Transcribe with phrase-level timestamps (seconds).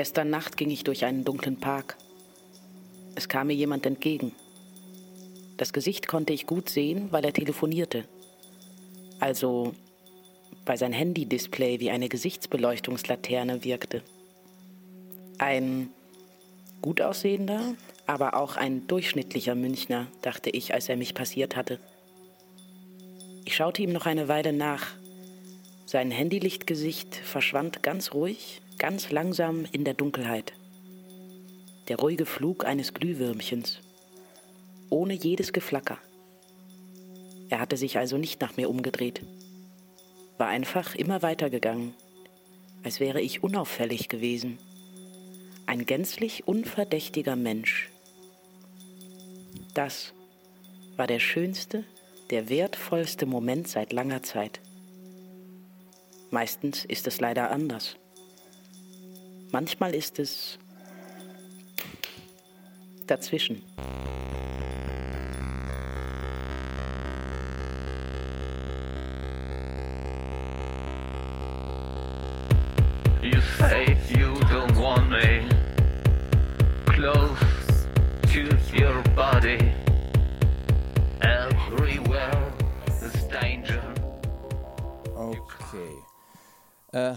[0.00, 1.98] Gestern Nacht ging ich durch einen dunklen Park.
[3.16, 4.32] Es kam mir jemand entgegen.
[5.58, 8.08] Das Gesicht konnte ich gut sehen, weil er telefonierte.
[9.18, 9.74] Also,
[10.64, 14.02] weil sein Handy-Display wie eine Gesichtsbeleuchtungslaterne wirkte.
[15.36, 15.90] Ein
[16.80, 17.74] gut aussehender,
[18.06, 21.78] aber auch ein durchschnittlicher Münchner, dachte ich, als er mich passiert hatte.
[23.44, 24.86] Ich schaute ihm noch eine Weile nach.
[25.84, 30.54] Sein Handylichtgesicht verschwand ganz ruhig, ganz langsam in der Dunkelheit.
[31.88, 33.82] Der ruhige Flug eines Glühwürmchens,
[34.88, 35.98] ohne jedes Geflacker.
[37.50, 39.20] Er hatte sich also nicht nach mir umgedreht,
[40.38, 41.92] war einfach immer weitergegangen,
[42.82, 44.58] als wäre ich unauffällig gewesen.
[45.66, 47.90] Ein gänzlich unverdächtiger Mensch.
[49.74, 50.14] Das
[50.96, 51.84] war der schönste,
[52.30, 54.62] der wertvollste Moment seit langer Zeit.
[56.30, 57.96] Meistens ist es leider anders.
[59.52, 60.58] Manchmal ist es
[63.06, 63.62] dazwischen.
[73.22, 75.59] You say you don't want me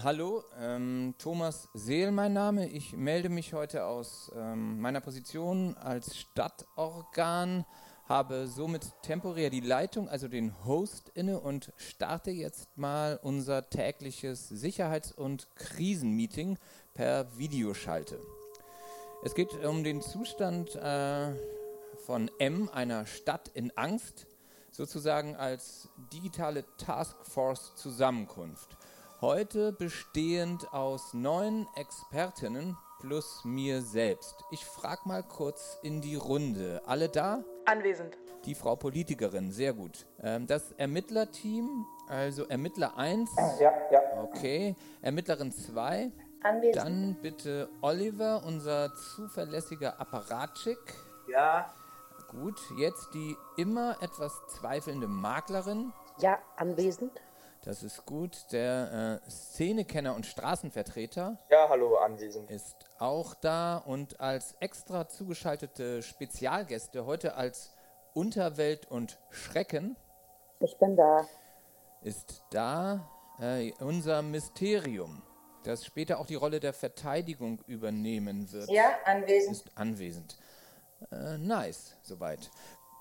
[0.04, 2.68] hallo, ähm, Thomas Seel mein Name.
[2.68, 7.64] Ich melde mich heute aus ähm, meiner Position als Stadtorgan,
[8.04, 14.50] habe somit temporär die Leitung, also den Host inne und starte jetzt mal unser tägliches
[14.50, 16.58] Sicherheits- und Krisenmeeting
[16.92, 18.20] per Videoschalte.
[19.24, 21.32] Es geht um den Zustand äh,
[22.04, 24.26] von M, einer Stadt in Angst,
[24.70, 28.76] sozusagen als digitale Taskforce-Zusammenkunft.
[29.24, 34.44] Heute bestehend aus neun Expertinnen plus mir selbst.
[34.50, 36.82] Ich frage mal kurz in die Runde.
[36.84, 37.42] Alle da?
[37.64, 38.18] Anwesend.
[38.44, 40.04] Die Frau Politikerin, sehr gut.
[40.22, 43.30] Ähm, das Ermittlerteam, also Ermittler 1.
[43.60, 44.02] Ja, ja.
[44.24, 44.76] Okay.
[45.00, 46.12] Ermittlerin 2.
[46.42, 46.76] Anwesend.
[46.76, 50.76] Dann bitte Oliver, unser zuverlässiger Apparatschik.
[51.28, 51.72] Ja,
[52.28, 55.92] Gut, jetzt die immer etwas zweifelnde Maklerin.
[56.18, 57.12] Ja, anwesend.
[57.64, 58.52] Das ist gut.
[58.52, 62.50] Der äh, Szenekenner und Straßenvertreter ja, hallo, anwesend.
[62.50, 67.72] ist auch da und als extra zugeschaltete Spezialgäste heute als
[68.12, 69.96] Unterwelt und Schrecken
[70.60, 71.26] Ich bin da.
[72.02, 73.08] ist da
[73.40, 75.22] äh, unser Mysterium,
[75.64, 78.68] das später auch die Rolle der Verteidigung übernehmen wird.
[78.70, 79.56] Ja, anwesend.
[79.56, 80.36] ist anwesend.
[81.10, 82.50] Äh, nice, soweit.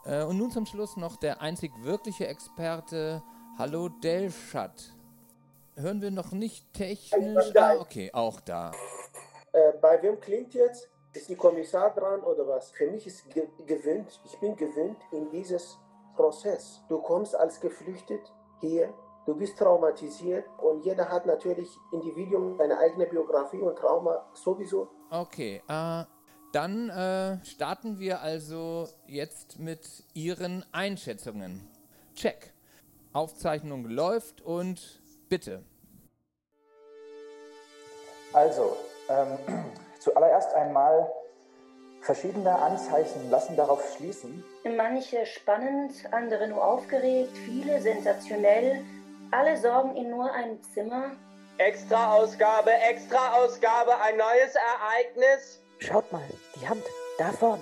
[0.06, 3.22] Äh, und nun zum Schluss noch der einzig wirkliche Experte.
[3.56, 4.96] Hallo Delschat.
[5.76, 7.56] Hören wir noch nicht technisch?
[7.56, 8.72] Ah, okay, auch da.
[9.52, 10.90] Äh, bei wem klingt jetzt?
[11.14, 12.72] Ist die Kommissar dran oder was?
[12.72, 15.78] Für mich ist ge gewöhnt, ich bin gewöhnt in dieses
[16.16, 16.82] Prozess.
[16.90, 18.92] Du kommst als geflüchtet hier,
[19.28, 24.90] du bist traumatisiert und jeder hat natürlich Individuum seine eigene Biografie und Trauma sowieso.
[25.12, 26.04] Okay, äh,
[26.54, 31.70] dann äh, starten wir also jetzt mit Ihren Einschätzungen.
[32.16, 32.53] Check.
[33.14, 35.64] Aufzeichnung läuft und bitte.
[38.34, 38.76] Also,
[39.10, 39.38] ähm,
[40.00, 41.12] zuallererst einmal,
[42.02, 44.44] verschiedene Anzeichen lassen darauf schließen,
[44.78, 48.82] Manche spannend, andere nur aufgeregt, viele sensationell.
[49.32, 51.12] Alle sorgen in nur einem Zimmer.
[51.58, 55.62] Extra-Ausgabe, Extra-Ausgabe, ein neues Ereignis.
[55.80, 56.24] Schaut mal,
[56.56, 56.84] die Hand,
[57.18, 57.62] da vorn.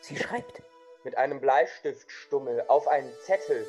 [0.00, 0.62] Sie schreibt.
[1.02, 3.66] Mit einem Bleistiftstummel auf einen Zettel.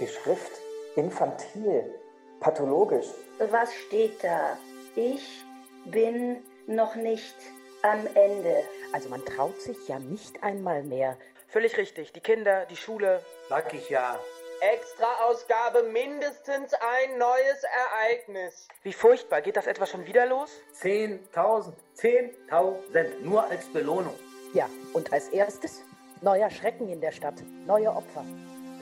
[0.00, 0.52] Die Schrift
[0.96, 1.94] infantil,
[2.40, 3.06] pathologisch.
[3.50, 4.56] Was steht da?
[4.96, 5.44] Ich
[5.86, 7.34] bin noch nicht
[7.82, 8.64] am Ende.
[8.92, 11.16] Also man traut sich ja nicht einmal mehr.
[11.48, 12.12] Völlig richtig.
[12.12, 13.20] Die Kinder, die Schule.
[13.48, 14.18] Sag ich ja.
[14.60, 18.68] Extra-Ausgabe, mindestens ein neues Ereignis.
[18.82, 19.42] Wie furchtbar.
[19.42, 20.50] Geht das etwa schon wieder los?
[20.80, 24.14] 10.000, 10.000, nur als Belohnung.
[24.54, 25.82] Ja, und als erstes
[26.22, 27.34] neuer Schrecken in der Stadt,
[27.66, 28.24] neue Opfer.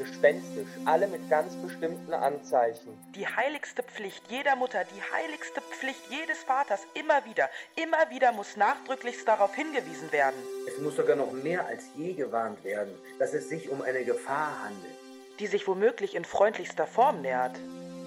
[0.02, 2.98] Gespenstisch, alle mit ganz bestimmten Anzeichen.
[3.14, 8.56] Die heiligste Pflicht jeder Mutter, die heiligste Pflicht jedes Vaters, immer wieder, immer wieder muss
[8.56, 10.34] nachdrücklichst darauf hingewiesen werden.
[10.66, 14.64] Es muss sogar noch mehr als je gewarnt werden, dass es sich um eine Gefahr
[14.64, 14.94] handelt.
[15.38, 17.56] Die sich womöglich in freundlichster Form nähert.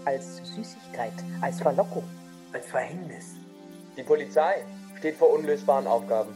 [0.03, 2.03] Als Süßigkeit, als Verlockung.
[2.51, 3.35] Als Verhängnis.
[3.95, 4.65] Die Polizei
[4.97, 6.35] steht vor unlösbaren Aufgaben.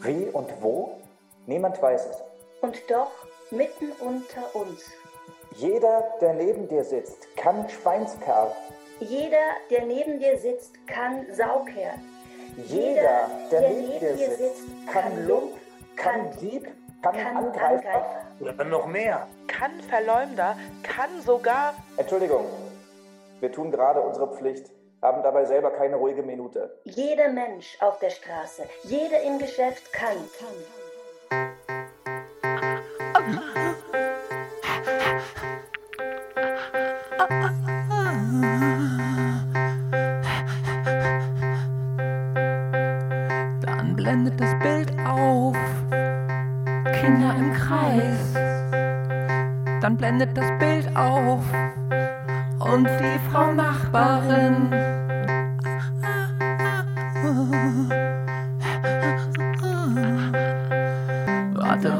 [0.00, 1.00] Wie und wo?
[1.46, 2.16] Niemand weiß es.
[2.60, 3.10] Und doch
[3.50, 4.84] mitten unter uns.
[5.54, 8.52] Jeder, der neben dir sitzt, kann Schweinskerl.
[9.00, 9.36] Jeder,
[9.70, 11.94] der neben dir sitzt, kann Saukerl.
[12.66, 15.52] Jeder, der neben dir sitzt, kann Lump,
[15.96, 16.66] kann Dieb,
[17.02, 17.66] kann kann Angreifer.
[17.68, 18.22] Angreifer.
[18.40, 19.26] Oder noch mehr.
[19.46, 21.74] Kann Verleumder, kann sogar.
[21.96, 22.46] Entschuldigung,
[23.40, 24.70] wir tun gerade unsere Pflicht,
[25.02, 26.80] haben dabei selber keine ruhige Minute.
[26.84, 30.16] Jeder Mensch auf der Straße, jeder im Geschäft kann.
[30.38, 30.75] kann.
[43.62, 45.56] Dann blendet das Bild auf.
[47.00, 48.32] Kinder im Kreis.
[49.80, 51.42] Dann blendet das Bild auf.
[52.60, 54.95] Und die Frau Nachbarin.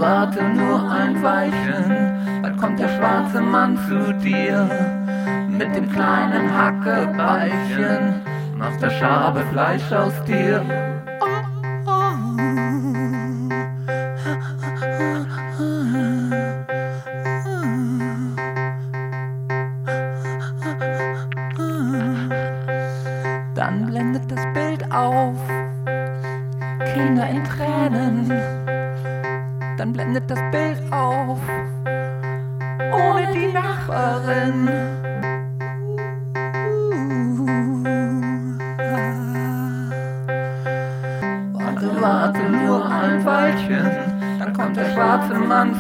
[0.09, 2.41] Warte, nur ein Weilchen.
[2.41, 4.71] Dann kommt der schwarze Mann zu dir.
[5.49, 8.23] Mit dem kleinen Hackebeilchen.
[8.57, 10.63] Macht der Schabe Fleisch aus dir.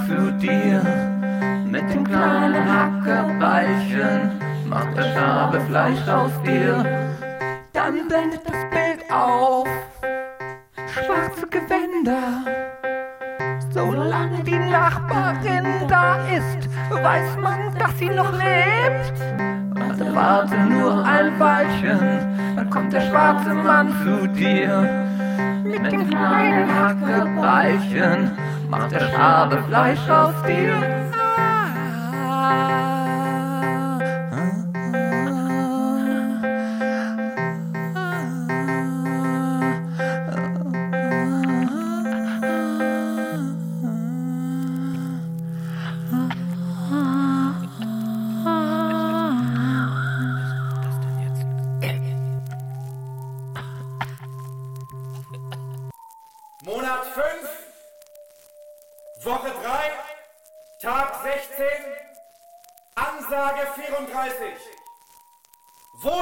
[0.06, 0.82] Zu dir.
[1.68, 4.30] Mit dem kleinen Hackebeilchen
[4.64, 6.84] macht der Schabe Fleisch aus dir.
[7.72, 9.66] Dann blendet das Bild auf,
[10.86, 12.44] schwarze Gewänder.
[13.70, 19.12] Solange die Nachbarin da ist, weiß man, dass sie noch lebt.
[19.74, 24.45] Warte, warte nur ein Weilchen, dann kommt der schwarze Mann zu dir.
[28.90, 30.95] Der Schabe Fleisch aus dir.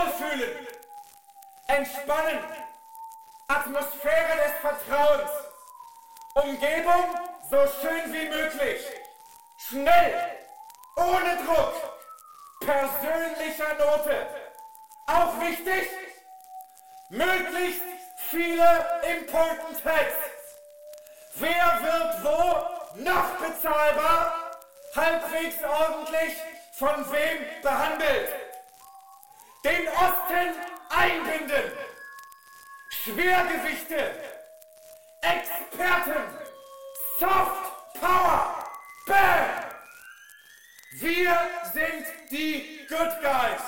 [0.04, 0.66] Wohlfühlen,
[1.66, 2.38] entspannen,
[3.48, 5.30] Atmosphäre des Vertrauens,
[6.34, 7.18] Umgebung
[7.50, 8.86] so schön wie möglich,
[9.56, 10.38] schnell,
[10.96, 11.74] ohne Druck,
[12.60, 14.26] persönlicher Note.
[15.06, 15.90] Auch wichtig,
[17.08, 17.82] möglichst
[18.30, 20.58] viele Important Texts.
[21.36, 24.50] Wer wird wo noch bezahlbar,
[24.94, 26.36] halbwegs ordentlich
[26.72, 28.43] von wem behandelt?
[29.64, 31.72] Den Osten einbinden.
[32.90, 34.12] Schwergewichte.
[35.22, 36.22] Experten.
[37.18, 38.62] Soft Power.
[39.06, 39.64] Bam!
[41.00, 41.38] Wir
[41.72, 43.62] sind die Good Guys.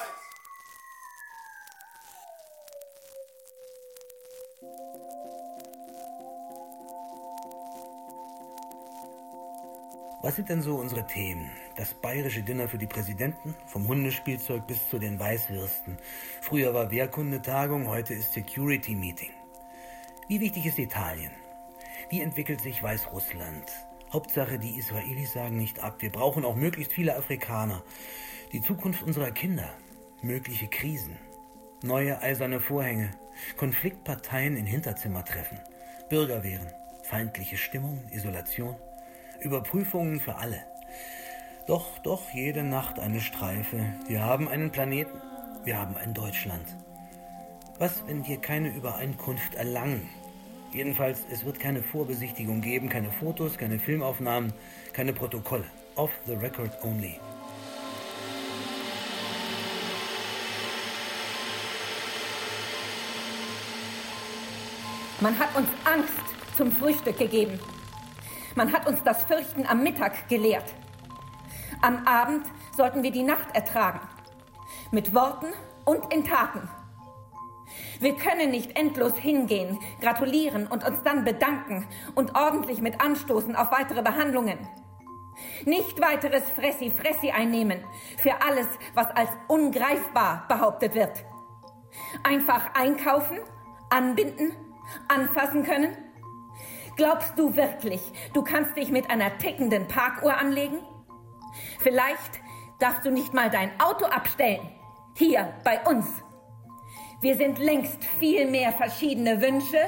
[10.20, 11.50] Was sind denn so unsere Themen?
[11.76, 15.99] Das bayerische Dinner für die Präsidenten, vom Hundespielzeug bis zu den Weißwürsten.
[16.40, 19.30] Früher war Wehrkundetagung, heute ist Security Meeting.
[20.26, 21.33] Wie wichtig ist Italien?
[22.09, 23.71] Wie entwickelt sich Weißrussland?
[24.11, 25.97] Hauptsache, die Israelis sagen nicht ab.
[25.99, 27.83] Wir brauchen auch möglichst viele Afrikaner.
[28.52, 29.68] Die Zukunft unserer Kinder.
[30.23, 31.18] Mögliche Krisen.
[31.83, 33.11] Neue eiserne Vorhänge.
[33.59, 35.59] Konfliktparteien in Hinterzimmertreffen.
[36.09, 36.73] Bürgerwehren.
[37.02, 38.02] Feindliche Stimmung.
[38.12, 38.76] Isolation.
[39.40, 40.64] Überprüfungen für alle.
[41.66, 43.92] Doch, doch, jede Nacht eine Streife.
[44.06, 45.20] Wir haben einen Planeten.
[45.64, 46.64] Wir haben ein Deutschland.
[47.80, 50.08] Was, wenn wir keine Übereinkunft erlangen?
[50.73, 54.52] Jedenfalls, es wird keine Vorbesichtigung geben, keine Fotos, keine Filmaufnahmen,
[54.92, 55.64] keine Protokolle.
[55.96, 57.18] Off the record only.
[65.20, 66.12] Man hat uns Angst
[66.56, 67.58] zum Frühstück gegeben.
[68.54, 70.73] Man hat uns das Fürchten am Mittag gelehrt.
[71.83, 74.00] Am Abend sollten wir die Nacht ertragen.
[74.90, 75.47] Mit Worten
[75.85, 76.68] und in Taten.
[78.00, 83.71] Wir können nicht endlos hingehen, gratulieren und uns dann bedanken und ordentlich mit anstoßen auf
[83.73, 84.59] weitere Behandlungen.
[85.64, 87.85] Nicht weiteres Fressi-Fressi einnehmen
[88.18, 91.25] für alles, was als ungreifbar behauptet wird.
[92.23, 93.38] Einfach einkaufen,
[93.90, 94.52] anbinden,
[95.09, 95.97] anfassen können?
[96.97, 98.00] Glaubst du wirklich,
[98.33, 100.78] du kannst dich mit einer tickenden Parkuhr anlegen?
[101.80, 102.40] Vielleicht
[102.78, 104.68] darfst du nicht mal dein Auto abstellen.
[105.14, 106.06] Hier bei uns.
[107.20, 109.78] Wir sind längst viel mehr verschiedene Wünsche,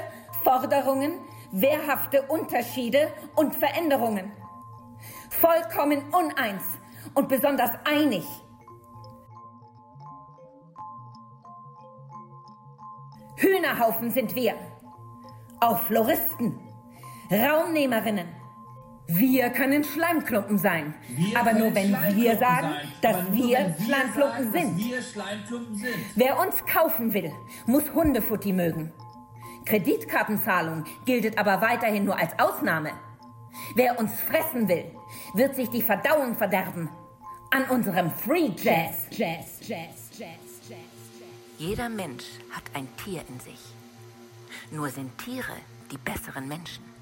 [0.42, 1.12] Forderungen,
[1.52, 4.32] wehrhafte Unterschiede und Veränderungen.
[5.30, 6.62] Vollkommen uneins
[7.14, 8.24] und besonders einig.
[13.36, 14.54] Hühnerhaufen sind wir.
[15.60, 16.58] Auch Floristen,
[17.30, 18.37] Raumnehmerinnen.
[19.10, 23.84] Wir können Schleimklumpen sein, Wir aber nur wenn wir sagen, sein, dass wir wenn wir
[23.86, 24.78] Schleimklumpen sagen, dass sind.
[24.78, 25.94] wir Schleimklumpen sind.
[26.14, 27.32] Wer uns kaufen will,
[27.64, 28.92] muss Hundefutti mögen.
[29.64, 32.90] Kreditkartenzahlung gilt aber weiterhin nur als Ausnahme.
[33.74, 34.84] Wer uns fressen will,
[35.32, 36.90] wird sich die Verdauung verderben.
[37.50, 39.06] An unserem Free Jazz.
[39.10, 40.28] Jazz, Jazz, Jazz,
[40.68, 40.78] Jazz.
[41.56, 43.72] Jeder Mensch hat ein Tier in sich.
[44.70, 45.54] Nur sind Tiere
[45.90, 46.97] die besseren Menschen.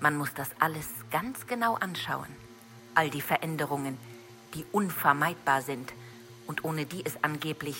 [0.00, 2.28] Man muss das alles ganz genau anschauen.
[2.94, 3.98] All die Veränderungen,
[4.54, 5.92] die unvermeidbar sind
[6.46, 7.76] und ohne die es angeblich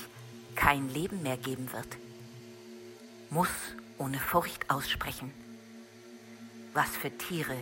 [0.54, 1.98] kein Leben mehr geben wird.
[3.30, 3.50] Muss
[3.98, 5.32] ohne Furcht aussprechen.
[6.74, 7.56] Was für Tiere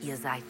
[0.00, 0.44] ihr seid.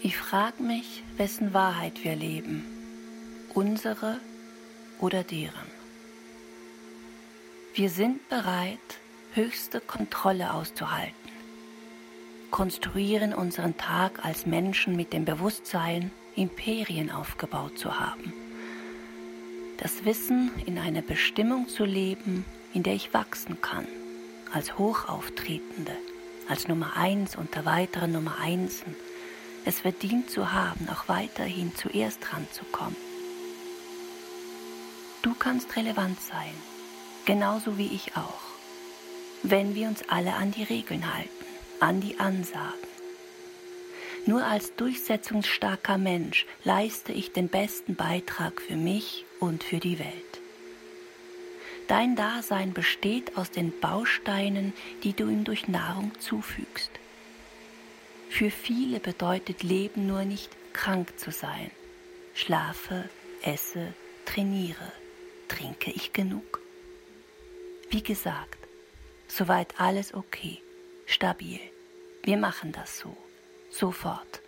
[0.00, 2.64] Ich frage mich, wessen Wahrheit wir leben.
[3.54, 4.18] Unsere
[4.98, 5.81] oder deren.
[7.74, 8.78] Wir sind bereit,
[9.32, 11.14] höchste Kontrolle auszuhalten.
[12.50, 18.34] Konstruieren unseren Tag als Menschen mit dem Bewusstsein, Imperien aufgebaut zu haben.
[19.78, 23.86] Das Wissen, in einer Bestimmung zu leben, in der ich wachsen kann,
[24.52, 25.96] als Hochauftretende,
[26.50, 28.94] als Nummer eins unter weiteren Nummer Einsen,
[29.64, 32.96] es verdient zu haben, auch weiterhin zuerst ranzukommen.
[35.22, 36.52] Du kannst relevant sein,
[37.24, 38.40] genauso wie ich auch,
[39.42, 41.30] wenn wir uns alle an die Regeln halten,
[41.80, 42.92] an die Ansagen.
[44.24, 50.40] Nur als durchsetzungsstarker Mensch leiste ich den besten Beitrag für mich und für die Welt.
[51.88, 56.90] Dein Dasein besteht aus den Bausteinen, die du ihm durch Nahrung zufügst.
[58.30, 61.70] Für viele bedeutet Leben nur nicht krank zu sein.
[62.34, 63.10] Schlafe,
[63.42, 63.92] esse,
[64.24, 64.92] trainiere,
[65.48, 66.61] trinke ich genug.
[67.92, 68.56] Wie gesagt,
[69.28, 70.62] soweit alles okay,
[71.04, 71.60] stabil.
[72.24, 73.14] Wir machen das so,
[73.70, 74.40] sofort.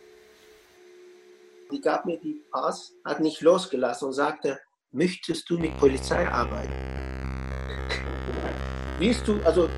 [1.71, 4.59] Die gab mir die Pass, hat nicht losgelassen und sagte,
[4.93, 6.73] möchtest du mit Polizei arbeiten?
[8.99, 9.69] Willst du, also,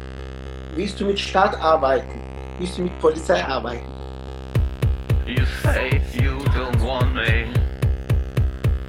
[0.77, 2.23] willst du mit Staat arbeiten?
[2.61, 3.91] Willst du mit Polizei arbeiten?
[5.27, 7.53] You say you don't want me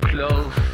[0.02, 0.67] close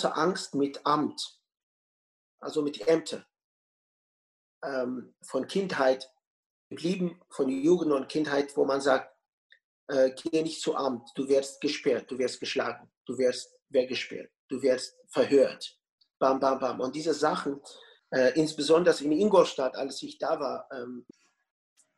[0.00, 1.38] große Angst mit Amt,
[2.40, 3.24] also mit Ämtern.
[4.62, 6.10] Ähm, von Kindheit
[6.68, 9.14] geblieben, von Jugend und Kindheit, wo man sagt,
[9.88, 14.62] äh, geh nicht zu Amt, du wirst gesperrt, du wirst geschlagen, du wirst weggesperrt, du
[14.62, 15.78] wirst verhört.
[16.18, 16.80] Bam, bam, bam.
[16.80, 17.60] Und diese Sachen,
[18.10, 21.06] äh, insbesondere in Ingolstadt, als ich da war, ähm,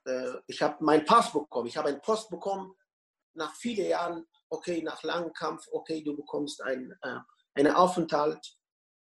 [0.07, 2.75] äh, ich habe meinen Pass bekommen, ich habe einen Post bekommen,
[3.35, 7.19] nach vielen Jahren, okay, nach langem Kampf, okay, du bekommst ein, äh,
[7.55, 8.57] einen Aufenthalt,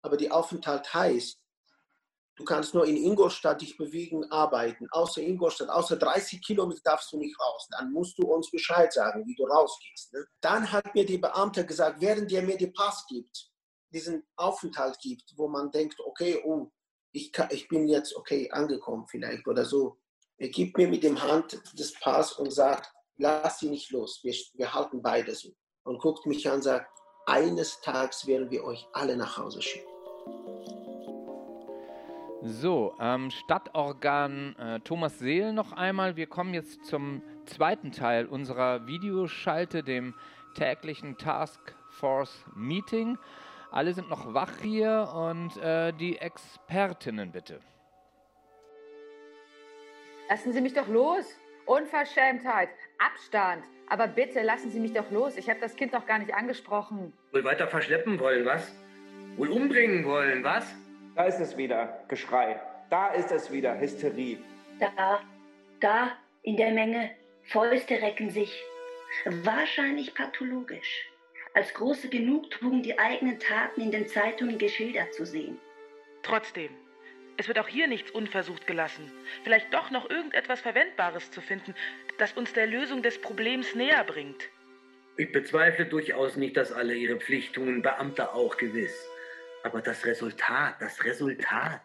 [0.03, 1.39] aber die Aufenthalt heißt,
[2.37, 4.89] du kannst nur in Ingolstadt dich bewegen, arbeiten.
[4.91, 7.69] Außer Ingolstadt, außer 30 Kilometer darfst du nicht raus.
[7.71, 10.13] Dann musst du uns Bescheid sagen, wie du rausgehst.
[10.13, 10.27] Ne?
[10.41, 13.51] Dann hat mir die Beamte gesagt, während der mir den Pass gibt,
[13.93, 16.71] diesen Aufenthalt gibt, wo man denkt, okay, oh,
[17.13, 19.99] ich, kann, ich bin jetzt okay angekommen vielleicht oder so.
[20.39, 24.35] Er gibt mir mit dem Hand des Pass und sagt, lass sie nicht los, wir,
[24.55, 25.51] wir halten beide so.
[25.85, 26.91] Und guckt mich an und sagt,
[27.27, 29.89] eines Tages werden wir euch alle nach Hause schicken.
[32.45, 36.17] So, ähm, Stadtorgan äh, Thomas Seel noch einmal.
[36.17, 40.15] Wir kommen jetzt zum zweiten Teil unserer Videoschalte, dem
[40.55, 43.17] täglichen Task Force Meeting.
[43.71, 47.61] Alle sind noch wach hier und äh, die Expertinnen bitte.
[50.29, 51.25] Lassen Sie mich doch los.
[51.67, 53.65] Unverschämtheit, Abstand.
[53.89, 55.37] Aber bitte lassen Sie mich doch los.
[55.37, 57.13] Ich habe das Kind doch gar nicht angesprochen.
[57.33, 58.75] Wohl weiter verschleppen wollen, was?
[59.37, 60.65] Wohl umbringen wollen, was?
[61.15, 62.61] Da ist es wieder, Geschrei.
[62.91, 64.39] Da ist es wieder, Hysterie.
[64.79, 65.21] Da,
[65.81, 67.11] da, in der Menge,
[67.45, 68.63] Fäuste recken sich.
[69.25, 71.09] Wahrscheinlich pathologisch.
[71.55, 75.59] Als große Genugtuung, die eigenen Taten in den Zeitungen geschildert zu sehen.
[76.23, 76.71] Trotzdem,
[77.37, 79.11] es wird auch hier nichts unversucht gelassen.
[79.45, 81.75] Vielleicht doch noch irgendetwas Verwendbares zu finden,
[82.19, 84.49] das uns der Lösung des Problems näher bringt.
[85.17, 89.09] Ich bezweifle durchaus nicht, dass alle ihre Pflicht tun, Beamte auch gewiss.
[89.63, 91.81] Aber das Resultat, das Resultat.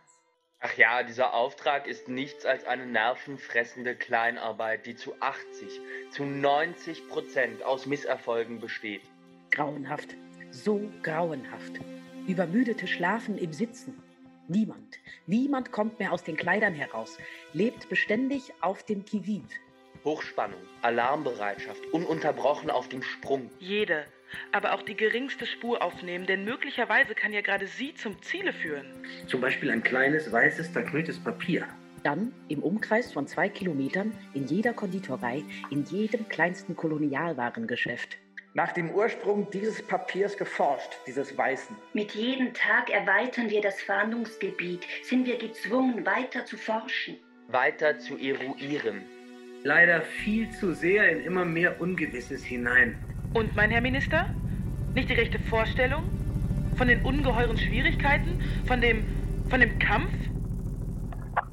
[0.59, 5.79] Ach ja, dieser Auftrag ist nichts als eine nervenfressende Kleinarbeit, die zu 80,
[6.09, 9.03] zu 90 Prozent aus Misserfolgen besteht.
[9.51, 10.15] Grauenhaft,
[10.49, 11.73] so grauenhaft.
[12.27, 14.01] Übermüdete schlafen im Sitzen.
[14.49, 17.17] Niemand, niemand kommt mehr aus den Kleidern heraus,
[17.51, 19.43] lebt beständig auf dem Kiviv.
[20.05, 23.49] Hochspannung, Alarmbereitschaft, ununterbrochen auf dem Sprung.
[23.59, 24.05] Jede,
[24.53, 28.85] aber auch die geringste Spur aufnehmen, denn möglicherweise kann ja gerade sie zum Ziele führen.
[29.27, 31.67] Zum Beispiel ein kleines, weißes, verknülltes Papier.
[32.03, 38.17] Dann im Umkreis von zwei Kilometern in jeder Konditorei, in jedem kleinsten Kolonialwarengeschäft.
[38.57, 41.75] Nach dem Ursprung dieses Papiers geforscht, dieses Weißen.
[41.93, 47.17] Mit jedem Tag erweitern wir das Fahndungsgebiet, sind wir gezwungen, weiter zu forschen.
[47.49, 49.03] Weiter zu eruieren.
[49.63, 52.97] Leider viel zu sehr in immer mehr Ungewisses hinein.
[53.35, 54.25] Und, mein Herr Minister?
[54.95, 56.03] Nicht die rechte Vorstellung?
[56.77, 58.41] Von den ungeheuren Schwierigkeiten?
[58.65, 59.05] Von dem,
[59.51, 60.13] von dem Kampf?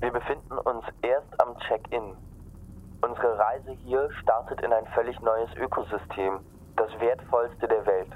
[0.00, 2.14] Wir befinden uns erst am Check-in.
[3.02, 6.40] Unsere Reise hier startet in ein völlig neues Ökosystem,
[6.76, 8.10] das wertvollste der Welt.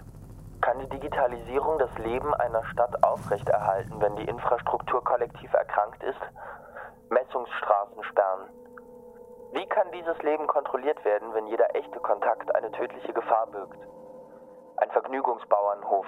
[0.60, 6.20] Kann die Digitalisierung das Leben einer Stadt aufrechterhalten, wenn die Infrastruktur kollektiv erkrankt ist?
[7.10, 8.50] Messungsstraßen sperren.
[9.52, 13.78] Wie kann dieses Leben kontrolliert werden, wenn jeder echte Kontakt eine tödliche Gefahr birgt?
[14.76, 16.06] Ein Vergnügungsbauernhof,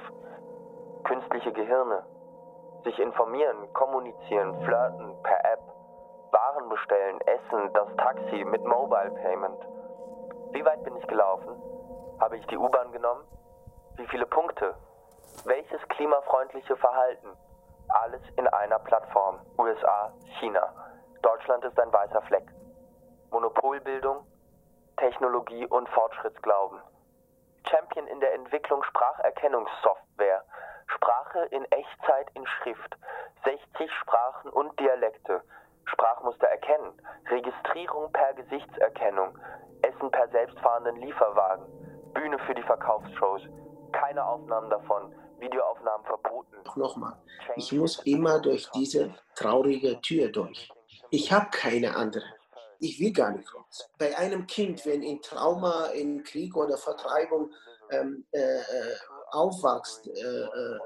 [1.04, 2.02] künstliche Gehirne,
[2.84, 5.60] sich informieren, kommunizieren, flirten per App,
[6.32, 9.58] Waren bestellen, essen, das Taxi mit Mobile Payment.
[10.52, 11.60] Wie weit bin ich gelaufen?
[12.20, 13.24] Habe ich die U-Bahn genommen?
[13.96, 14.74] Wie viele Punkte?
[15.44, 17.28] Welches klimafreundliche Verhalten?
[17.88, 19.40] Alles in einer Plattform.
[19.56, 20.70] USA, China.
[21.22, 22.46] Deutschland ist ein weißer Fleck.
[23.30, 24.26] Monopolbildung,
[24.98, 26.78] Technologie und Fortschrittsglauben.
[27.70, 30.44] Champion in der Entwicklung Spracherkennungssoftware.
[30.88, 32.98] Sprache in Echtzeit in Schrift.
[33.44, 35.42] 60 Sprachen und Dialekte.
[35.86, 37.00] Sprachmuster erkennen.
[37.30, 39.38] Registrierung per Gesichtserkennung.
[39.80, 41.79] Essen per selbstfahrenden Lieferwagen.
[42.14, 43.42] Bühne für die Verkaufsshows.
[43.92, 45.12] Keine Aufnahmen davon.
[45.40, 46.56] Videoaufnahmen verboten.
[46.76, 47.16] Nochmal,
[47.56, 50.68] ich muss immer durch diese traurige Tür durch.
[51.10, 52.24] Ich habe keine andere.
[52.78, 53.90] Ich will gar nicht raus.
[53.98, 57.50] Bei einem Kind, wenn in Trauma, in Krieg oder Vertreibung
[57.90, 58.62] ähm, äh, äh,
[59.32, 60.78] aufwächst, äh, äh,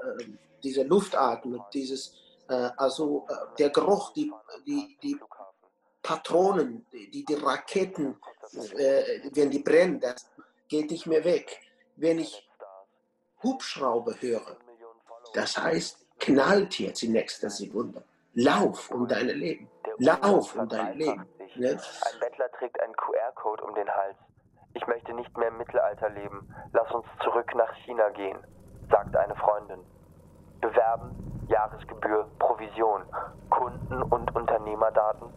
[0.63, 2.13] diese Luftatmung, dieses,
[2.49, 4.31] äh, also äh, der Geruch, die,
[4.65, 5.17] die, die
[6.01, 8.17] Patronen, die, die Raketen,
[9.33, 10.29] wenn die brennen, das
[10.67, 11.61] geht nicht mehr weg.
[11.95, 12.47] Wenn ich
[13.43, 14.57] Hubschrauber höre,
[15.33, 18.03] das heißt, knallt jetzt in nächster Sekunde.
[18.33, 19.69] Lauf um dein Leben.
[19.97, 21.25] Lauf um dein Leben.
[21.55, 21.69] Ne?
[21.69, 24.17] Ein Bettler trägt einen QR-Code um den Hals.
[24.73, 26.53] Ich möchte nicht mehr im Mittelalter leben.
[26.73, 28.37] Lass uns zurück nach China gehen,
[28.89, 29.79] sagt eine Freundin.
[30.59, 33.03] Bewerben, Jahresgebühr, Provision,
[33.49, 35.29] Kunden- und Unternehmerdaten.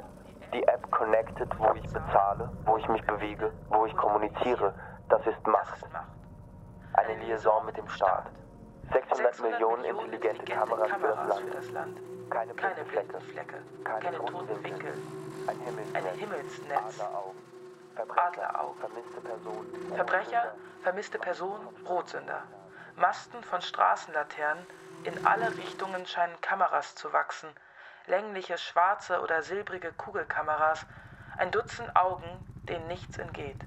[0.53, 4.75] Die App connected, wo ich bezahle, wo ich mich bewege, wo ich kommuniziere.
[5.09, 5.79] Das ist Macht.
[6.93, 8.27] Eine Liaison mit dem Staat.
[8.93, 11.99] 600 Millionen intelligente Kameras für das Land.
[12.31, 13.21] Keine Keine Flecke.
[13.21, 14.93] Flecke, Keine keine toten toten Winkel,
[15.47, 16.05] Ein Himmelsnetz.
[16.05, 17.39] ein Himmelsnetz, Adleraugen.
[17.97, 19.93] Adleraugen, Vermisste Personen.
[19.95, 22.43] Verbrecher, vermisste Personen, Rotsünder.
[22.97, 24.67] Masten von Straßenlaternen,
[25.05, 27.49] in alle Richtungen scheinen Kameras zu wachsen,
[28.07, 30.87] längliche schwarze oder silbrige Kugelkameras,
[31.37, 32.27] ein Dutzend Augen,
[32.69, 33.65] denen nichts entgeht.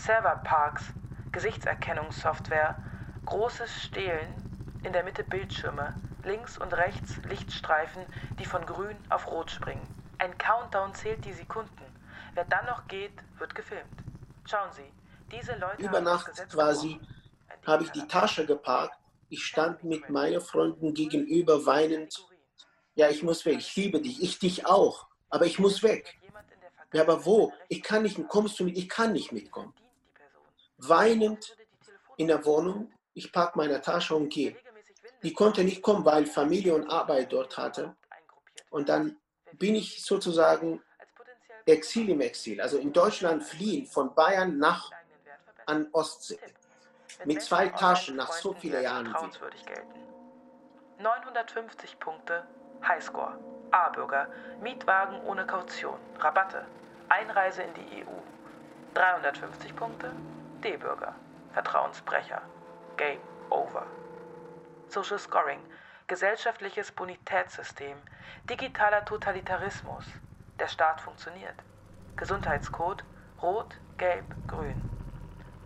[0.00, 0.82] Serverparks,
[1.30, 2.76] Gesichtserkennungssoftware,
[3.26, 4.34] großes Stehlen,
[4.82, 8.06] in der Mitte Bildschirme, links und rechts Lichtstreifen,
[8.38, 9.86] die von grün auf rot springen.
[10.18, 11.84] Ein Countdown zählt die Sekunden.
[12.34, 13.84] Wer dann noch geht, wird gefilmt.
[14.48, 14.90] Schauen Sie,
[15.30, 16.98] diese Leute Über Nacht quasi
[17.66, 18.96] habe ich die Tasche geparkt.
[19.28, 22.26] Ich stand mit meinen Freunden gegenüber weinend.
[22.94, 23.58] Ja, ich muss weg.
[23.58, 24.22] Ich liebe dich.
[24.22, 25.06] Ich dich auch.
[25.28, 26.18] Aber ich muss weg.
[26.92, 27.52] Ja, aber wo?
[27.68, 28.18] Ich kann nicht.
[28.28, 28.76] Kommst du mit?
[28.76, 29.72] Ich kann nicht mitkommen.
[30.82, 31.56] Weinend
[32.16, 32.92] in der Wohnung.
[33.14, 34.56] Ich packe meine Tasche und gehe.
[35.22, 37.94] Die konnte nicht kommen, weil Familie und Arbeit dort hatte.
[38.70, 39.16] Und dann
[39.52, 40.82] bin ich sozusagen
[41.66, 42.60] Exil im Exil.
[42.60, 44.90] Also in Deutschland fliehen von Bayern nach
[45.66, 46.38] an Ostsee.
[47.24, 49.18] Mit zwei Taschen nach so vielen Jahren wieder.
[49.18, 50.00] vertrauenswürdig gelten.
[50.98, 52.46] 950 Punkte,
[52.86, 53.38] Highscore.
[53.72, 54.28] A-Bürger,
[54.60, 56.64] Mietwagen ohne Kaution, Rabatte,
[57.08, 58.10] Einreise in die EU.
[58.94, 60.12] 350 Punkte,
[60.60, 61.14] D-Bürger,
[61.52, 62.42] Vertrauensbrecher,
[62.96, 63.86] Game Over.
[64.88, 65.60] Social Scoring,
[66.06, 67.96] gesellschaftliches Bonitätssystem,
[68.48, 70.04] digitaler Totalitarismus.
[70.58, 71.54] Der Staat funktioniert.
[72.16, 73.04] Gesundheitscode
[73.40, 74.82] Rot, Gelb, Grün.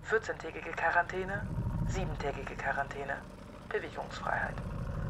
[0.09, 1.45] 14-tägige Quarantäne,
[1.89, 3.17] 7-tägige Quarantäne,
[3.69, 4.55] Bewegungsfreiheit.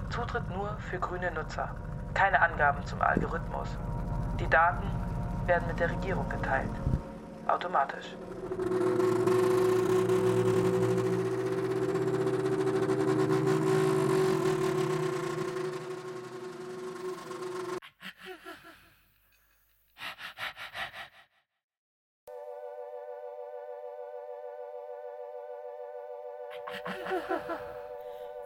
[0.09, 1.75] Zutritt nur für grüne Nutzer.
[2.15, 3.69] Keine Angaben zum Algorithmus.
[4.39, 4.89] Die Daten
[5.47, 6.71] werden mit der Regierung geteilt.
[7.47, 8.17] Automatisch.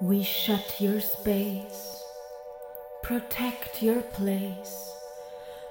[0.00, 2.02] We shut your space,
[3.02, 4.94] protect your place,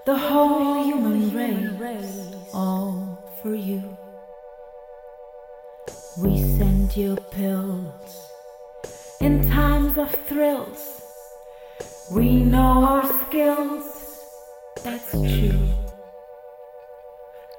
[0.06, 3.97] the whole human race, all for you.
[6.17, 8.27] We send your pills.
[9.19, 11.01] In times of thrills,
[12.12, 13.84] we know our skills.
[14.84, 15.67] That's true.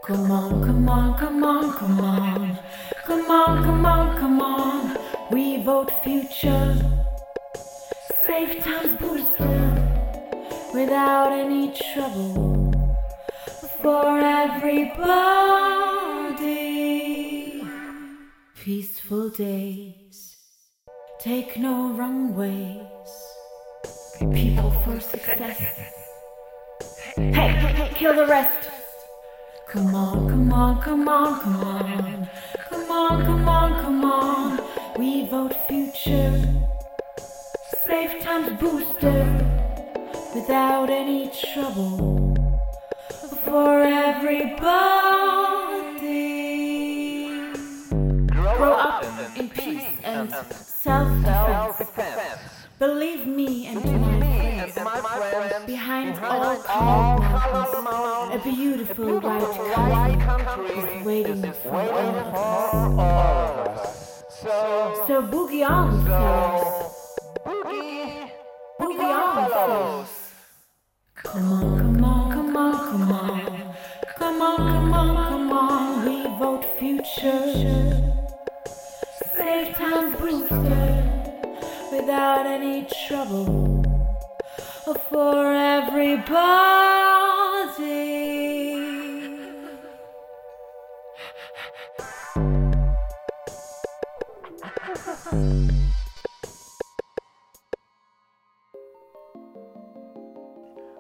[0.04, 2.58] Come on, come on, come on, come on.
[3.04, 4.96] Come on, come on, come on.
[5.32, 6.76] We vote future.
[8.26, 9.98] Safe time booster.
[10.72, 12.72] Without any trouble.
[13.82, 15.58] For everybody.
[18.54, 19.97] Peaceful days.
[21.20, 22.78] Take no wrong ways.
[24.32, 25.58] People for success.
[27.16, 28.70] Hey, hey, hey, kill the rest.
[29.66, 32.28] Come on, come on, come on, come on.
[32.70, 34.60] Come on, come on, come on.
[34.96, 36.40] We vote future.
[37.88, 39.24] Safe times booster.
[40.36, 42.36] Without any trouble.
[43.44, 44.68] For everybody.
[48.30, 49.04] Grow up
[49.36, 50.32] in peace and
[50.80, 52.40] self-defense.
[52.78, 53.84] Believe me and
[54.84, 61.80] my friends, behind all mountains, a beautiful white country is waiting for
[63.00, 64.24] us.
[65.08, 67.16] So boogie on, fellows.
[68.80, 70.10] Boogie on, fellows.
[71.16, 73.74] Come on, come on, come on, come on.
[74.16, 76.04] Come on, come on, come on.
[76.04, 78.17] We vote future.
[79.48, 81.10] Safe time booster
[81.90, 83.82] without any trouble
[85.08, 86.18] for everybody.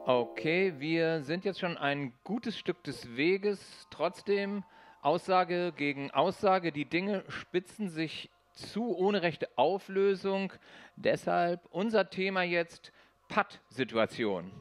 [0.06, 3.86] Okay, wir sind jetzt schon ein gutes Stück des Weges.
[3.90, 4.64] Trotzdem
[5.02, 6.72] Aussage gegen Aussage.
[6.72, 10.52] Die Dinge spitzen sich zu ohne rechte Auflösung.
[10.96, 12.92] Deshalb unser Thema jetzt
[13.28, 14.52] Patt-Situation.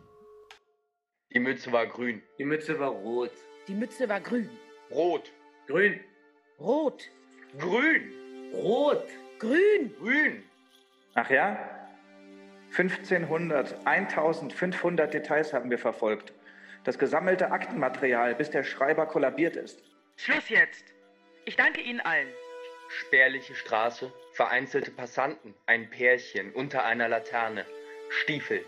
[1.33, 2.21] Die Mütze war grün.
[2.39, 3.31] Die Mütze war rot.
[3.67, 4.49] Die Mütze war grün.
[4.91, 5.31] Rot.
[5.67, 5.99] Grün.
[6.60, 7.03] Rot.
[7.57, 8.13] Grün.
[8.53, 9.03] Rot.
[9.39, 9.93] Grün.
[9.99, 10.43] Grün.
[11.15, 11.57] Ach ja?
[12.69, 16.33] 1500, 1500 Details haben wir verfolgt.
[16.83, 19.83] Das gesammelte Aktenmaterial, bis der Schreiber kollabiert ist.
[20.15, 20.86] Schluss jetzt.
[21.45, 22.27] Ich danke Ihnen allen.
[22.89, 27.65] Spärliche Straße, vereinzelte Passanten, ein Pärchen unter einer Laterne,
[28.10, 28.63] Stiefel.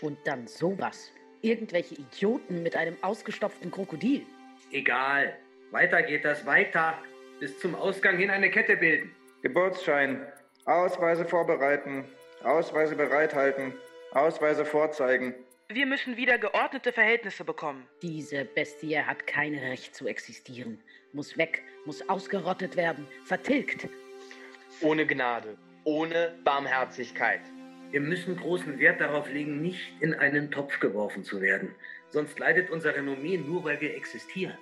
[0.00, 1.12] Und dann sowas.
[1.42, 4.24] Irgendwelche Idioten mit einem ausgestopften Krokodil.
[4.72, 5.36] Egal.
[5.70, 6.98] Weiter geht das weiter.
[7.40, 9.14] Bis zum Ausgang hin eine Kette bilden.
[9.42, 10.26] Geburtsschein,
[10.64, 12.04] Ausweise vorbereiten,
[12.42, 13.72] Ausweise bereithalten,
[14.12, 15.34] Ausweise vorzeigen.
[15.70, 17.86] Wir müssen wieder geordnete Verhältnisse bekommen.
[18.00, 20.80] Diese Bestie hat kein Recht zu existieren.
[21.12, 23.86] Muss weg, muss ausgerottet werden, vertilgt.
[24.80, 27.42] Ohne Gnade, ohne Barmherzigkeit.
[27.90, 31.74] Wir müssen großen Wert darauf legen, nicht in einen Topf geworfen zu werden.
[32.08, 34.56] Sonst leidet unser Renommee nur, weil wir existieren.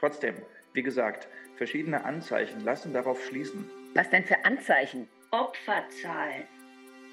[0.00, 0.34] Trotzdem,
[0.72, 3.70] wie gesagt, verschiedene Anzeichen lassen darauf schließen.
[3.94, 5.08] Was denn für Anzeichen?
[5.30, 6.48] Opferzahlen.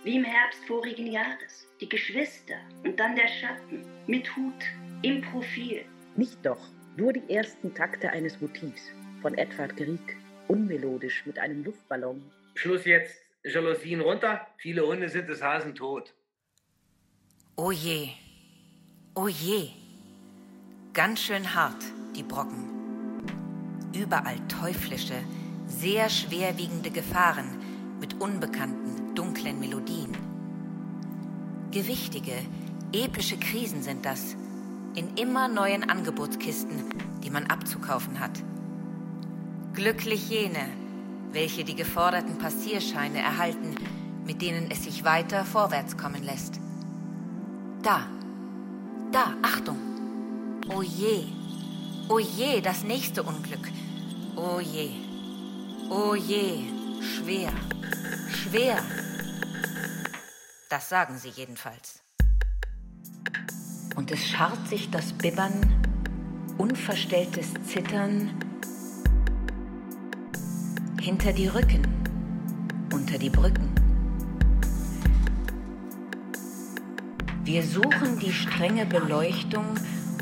[0.05, 1.65] Wie im Herbst vorigen Jahres.
[1.81, 3.83] Die Geschwister und dann der Schatten.
[4.05, 4.53] Mit Hut.
[5.01, 5.83] Im Profil.
[6.15, 6.59] Nicht doch.
[6.95, 8.83] Nur die ersten Takte eines Motivs.
[9.23, 10.15] Von Edvard Grieg.
[10.47, 12.21] Unmelodisch mit einem Luftballon.
[12.53, 13.17] Schluss jetzt.
[13.43, 14.45] Jalousien runter.
[14.57, 16.13] Viele Hunde sind des Hasen tot.
[17.55, 18.09] Oh je.
[19.15, 19.69] Oh je.
[20.93, 21.83] Ganz schön hart,
[22.15, 22.69] die Brocken.
[23.95, 25.17] Überall teuflische,
[25.65, 30.15] sehr schwerwiegende Gefahren mit unbekannten, dunklen Melodien.
[31.71, 32.33] Gewichtige,
[32.93, 34.35] epische Krisen sind das,
[34.95, 36.85] in immer neuen Angebotskisten,
[37.23, 38.43] die man abzukaufen hat.
[39.73, 40.67] Glücklich jene,
[41.31, 43.75] welche die geforderten Passierscheine erhalten,
[44.25, 46.59] mit denen es sich weiter vorwärts kommen lässt.
[47.83, 48.07] Da,
[49.11, 49.77] da, Achtung!
[50.73, 51.25] Oh je,
[52.09, 53.69] oh je, das nächste Unglück.
[54.35, 54.89] Oh je,
[55.89, 56.63] oh je,
[57.01, 57.51] schwer,
[58.29, 58.83] schwer.
[60.69, 62.01] Das sagen sie jedenfalls.
[63.95, 65.53] Und es scharrt sich das Bibbern,
[66.57, 68.31] unverstelltes Zittern
[70.99, 71.83] hinter die Rücken,
[72.91, 73.69] unter die Brücken.
[77.43, 79.75] Wir suchen die strenge Beleuchtung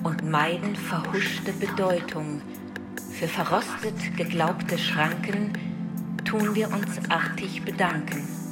[0.03, 2.41] und meiden verhuschte Bedeutung.
[3.17, 5.53] Für verrostet geglaubte Schranken
[6.25, 8.42] tun wir uns artig bedanken.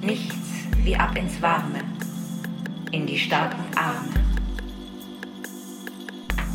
[0.00, 0.36] Nichts
[0.84, 1.80] wie ab ins Warme,
[2.92, 4.14] in die starken Arme.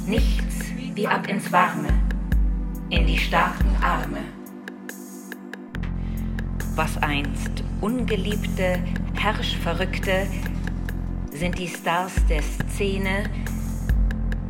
[0.07, 1.89] Nichts wie ab ins Warme,
[2.89, 4.19] in die starken Arme.
[6.75, 8.79] Was einst ungeliebte,
[9.13, 10.25] herrschverrückte
[11.31, 13.25] sind die Stars der Szene,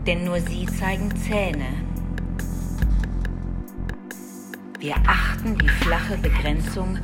[0.05, 1.65] denn nur sie zeigen Zähne.
[4.79, 6.99] Wir achten die flache Begrenzung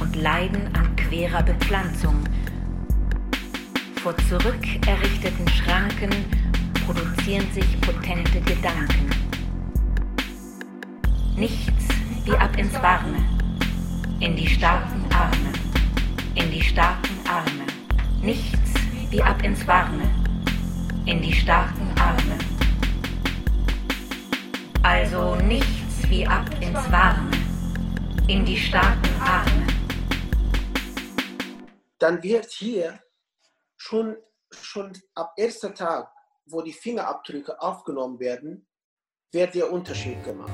[0.00, 2.22] und leiden an querer Bepflanzung.
[4.00, 6.10] Vor zurück errichteten Schranken
[6.86, 9.10] produzieren sich potente Gedanken.
[11.36, 11.88] Nichts
[12.24, 13.18] wie ab ins Warme,
[14.20, 15.52] in die starken Arme,
[16.36, 17.66] in die starken Arme.
[18.22, 18.70] Nichts
[19.10, 20.08] wie ab ins Warme,
[21.06, 22.38] in die starken Arme.
[24.82, 27.30] Also nichts wie ab ins Warme,
[28.28, 29.69] in die starken Arme.
[32.00, 32.98] Dann wird hier
[33.76, 34.16] schon,
[34.50, 36.10] schon ab erster Tag,
[36.46, 38.66] wo die Fingerabdrücke aufgenommen werden,
[39.32, 40.50] wird der Unterschied gemacht.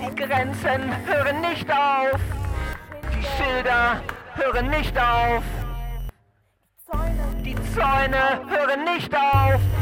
[0.00, 2.20] Die Grenzen hören nicht auf.
[3.14, 4.02] Die Schilder
[4.34, 5.44] hören nicht auf.
[7.44, 9.75] Die Zäune hören nicht auf.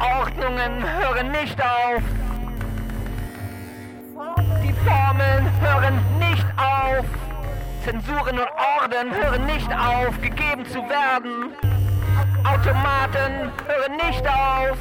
[0.00, 2.02] Ordnungen hören nicht auf.
[4.62, 7.04] Die Formeln hören nicht auf.
[7.84, 8.48] Zensuren und
[8.80, 11.54] Orden hören nicht auf, gegeben zu werden.
[12.44, 14.78] Automaten hören nicht auf.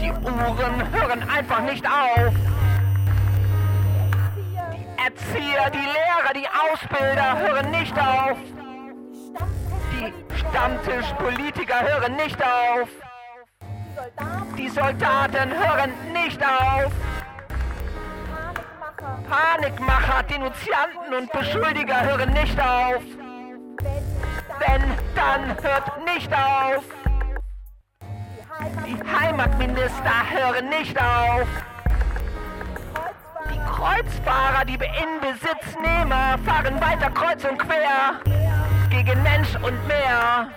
[0.00, 2.34] Die Uhren hören einfach nicht auf.
[4.72, 8.38] Die Erzieher, die Lehrer, die Ausbilder hören nicht auf.
[9.92, 12.88] Die Stammtischpolitiker hören nicht auf.
[14.56, 16.92] Die Soldaten hören nicht auf.
[19.28, 23.02] Panikmacher, Denunzianten und Beschuldiger hören nicht auf.
[24.58, 24.82] Wenn,
[25.14, 26.84] dann hört nicht auf.
[28.86, 31.46] Die Heimatminister hören nicht auf.
[33.50, 38.20] Die Kreuzfahrer, die Inbesitznehmer fahren weiter kreuz und quer
[38.90, 40.48] gegen Mensch und Meer.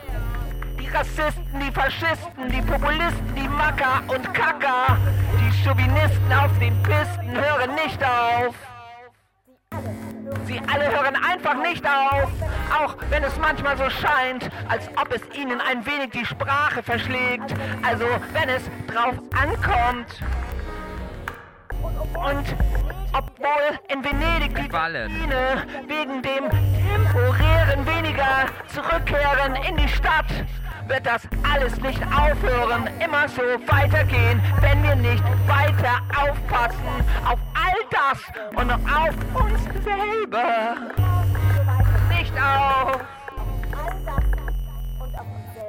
[0.88, 4.98] Die Rassisten, die Faschisten, die Populisten, die Macker und Kacker,
[5.38, 8.56] die Chauvinisten auf den Pisten hören nicht auf.
[10.46, 12.32] Sie alle hören einfach nicht auf,
[12.72, 17.54] auch wenn es manchmal so scheint, als ob es ihnen ein wenig die Sprache verschlägt,
[17.86, 20.22] also wenn es drauf ankommt.
[22.14, 22.56] Und
[23.12, 30.26] obwohl in Venedig die Biene wegen dem temporären weniger zurückkehren in die Stadt,
[30.88, 36.78] wird das alles nicht aufhören, immer so weitergehen, wenn wir nicht weiter aufpassen
[37.26, 38.22] auf all das
[38.56, 40.76] und auf uns selber.
[42.10, 43.02] Nicht auf.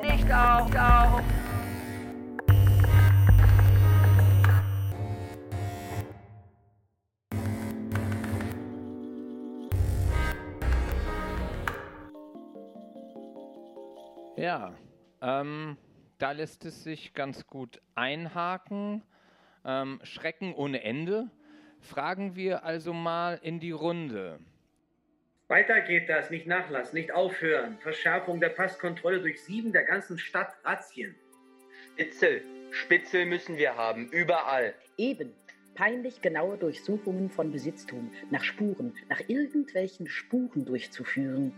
[0.03, 1.23] Nicht auf, auf.
[14.37, 14.71] Ja,
[15.23, 15.77] ähm,
[16.19, 19.03] da lässt es sich ganz gut einhaken.
[19.65, 21.31] Ähm, Schrecken ohne Ende.
[21.81, 24.41] Fragen wir also mal in die Runde.
[25.49, 27.79] Weiter geht das, nicht nachlassen, nicht aufhören.
[27.79, 31.15] Verschärfung der Passkontrolle durch sieben der ganzen Stadt Razzien.
[31.95, 34.75] Spitzel, Spitzel müssen wir haben, überall.
[34.97, 35.33] Eben.
[35.75, 41.53] Peinlich genaue Durchsuchungen von Besitztum, nach Spuren, nach irgendwelchen Spuren durchzuführen.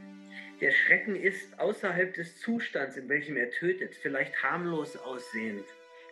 [0.61, 5.64] Der Schrecken ist außerhalb des Zustands, in welchem er tötet, vielleicht harmlos aussehend.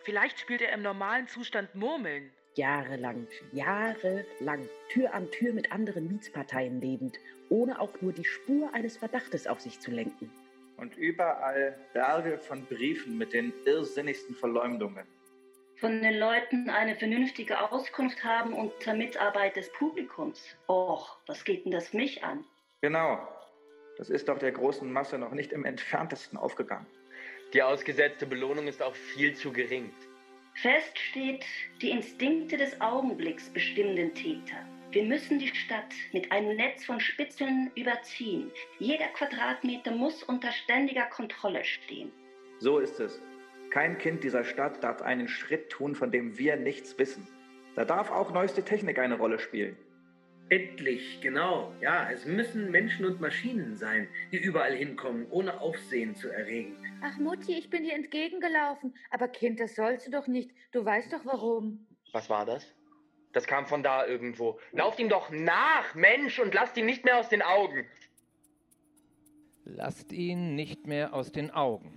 [0.03, 2.31] Vielleicht spielt er im normalen Zustand Murmeln.
[2.55, 8.97] Jahrelang, jahrelang, Tür an Tür mit anderen Mietsparteien lebend, ohne auch nur die Spur eines
[8.97, 10.31] Verdachtes auf sich zu lenken.
[10.77, 15.05] Und überall Berge von Briefen mit den irrsinnigsten Verleumdungen.
[15.75, 20.57] Von den Leuten eine vernünftige Auskunft haben unter Mitarbeit des Publikums.
[20.67, 22.43] Och, was geht denn das mich an?
[22.81, 23.27] Genau.
[23.99, 26.85] Das ist doch der großen Masse noch nicht im entferntesten aufgegangen.
[27.53, 29.91] Die ausgesetzte Belohnung ist auch viel zu gering.
[30.53, 31.43] Fest steht,
[31.81, 34.65] die Instinkte des Augenblicks bestimmen den Täter.
[34.91, 38.49] Wir müssen die Stadt mit einem Netz von Spitzeln überziehen.
[38.79, 42.13] Jeder Quadratmeter muss unter ständiger Kontrolle stehen.
[42.59, 43.21] So ist es.
[43.69, 47.27] Kein Kind dieser Stadt darf einen Schritt tun, von dem wir nichts wissen.
[47.75, 49.75] Da darf auch neueste Technik eine Rolle spielen.
[50.49, 51.73] Endlich, genau.
[51.79, 56.75] Ja, es müssen Menschen und Maschinen sein, die überall hinkommen, ohne Aufsehen zu erregen.
[57.01, 58.95] Ach Mutti, ich bin dir entgegengelaufen.
[59.11, 60.51] Aber Kind, das sollst du doch nicht.
[60.71, 61.85] Du weißt doch warum.
[62.13, 62.65] Was war das?
[63.31, 64.59] Das kam von da irgendwo.
[64.71, 67.85] Lauft ihm doch nach, Mensch, und lasst ihn nicht mehr aus den Augen.
[69.65, 71.93] lasst ihn nicht mehr aus den Augen.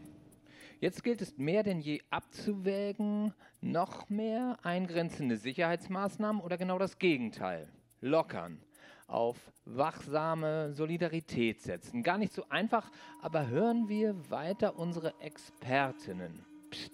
[0.78, 3.32] Jetzt gilt es mehr denn je abzuwägen,
[3.62, 7.68] noch mehr eingrenzende Sicherheitsmaßnahmen oder genau das Gegenteil,
[8.02, 8.60] lockern,
[9.06, 12.02] auf wachsame Solidarität setzen.
[12.02, 12.90] Gar nicht so einfach,
[13.22, 16.44] aber hören wir weiter unsere Expertinnen.
[16.70, 16.92] Psst,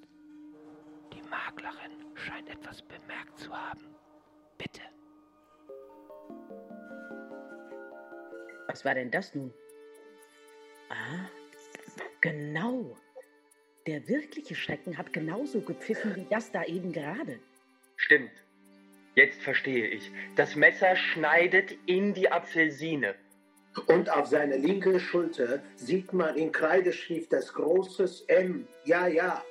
[1.12, 3.80] die Maklerin scheint etwas bemerkt zu haben.
[4.56, 4.82] Bitte.
[8.68, 9.52] Was war denn das nun?
[10.90, 11.28] Ah,
[12.20, 12.96] genau.
[13.86, 17.40] Der wirkliche Schrecken hat genauso gepfiffen wie das da eben gerade.
[17.96, 18.47] Stimmt.
[19.18, 20.12] Jetzt verstehe ich.
[20.36, 23.16] Das Messer schneidet in die Apfelsine.
[23.88, 28.68] Und auf seiner linken Schulter sieht man in Kreideschrift das große M.
[28.84, 29.44] Ja, ja.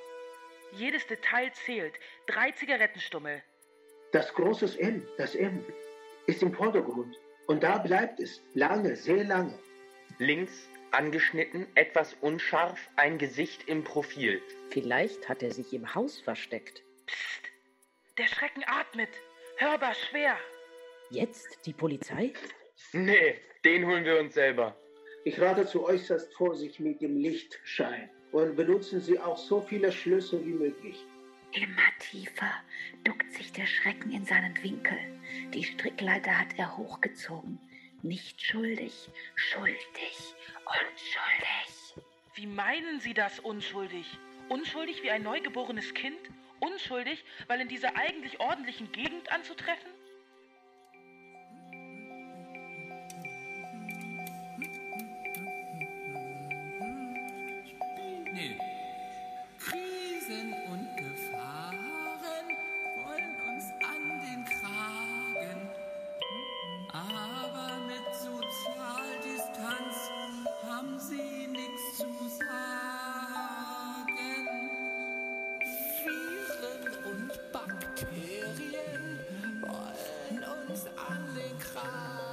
[0.72, 1.92] Jedes Detail zählt.
[2.26, 3.42] Drei Zigarettenstummel.
[4.12, 5.62] Das große M, das M,
[6.26, 7.14] ist im Vordergrund.
[7.46, 8.40] Und da bleibt es.
[8.54, 9.58] Lange, sehr lange.
[10.16, 14.40] Links angeschnitten, etwas unscharf, ein Gesicht im Profil.
[14.70, 16.82] Vielleicht hat er sich im Haus versteckt.
[17.04, 17.42] Psst,
[18.16, 19.10] der Schrecken atmet.
[19.60, 20.36] Hörbar schwer.
[21.10, 22.32] Jetzt die Polizei?
[22.92, 24.76] Nee, den holen wir uns selber.
[25.24, 30.46] Ich rate zu äußerst Vorsicht mit dem Lichtschein und benutzen Sie auch so viele Schlüssel
[30.46, 31.04] wie möglich.
[31.50, 32.52] Immer tiefer
[33.02, 34.96] duckt sich der Schrecken in seinen Winkel.
[35.52, 37.58] Die Strickleiter hat er hochgezogen.
[38.02, 40.34] Nicht schuldig, schuldig,
[40.66, 42.04] unschuldig.
[42.34, 44.06] Wie meinen Sie das unschuldig?
[44.50, 46.30] Unschuldig wie ein neugeborenes Kind?
[46.60, 49.90] Unschuldig, weil in dieser eigentlich ordentlichen Gegend anzutreffen?
[58.32, 58.58] Nee.
[59.58, 61.78] Krisen und Gefahren
[63.04, 65.70] wollen uns an den Kragen.
[66.92, 70.10] Aber mit Sozialdistanz
[70.62, 73.07] haben sie nichts zu sagen.
[76.68, 79.18] Viren und Bakterien
[79.62, 82.28] wollen uns an den Kragen.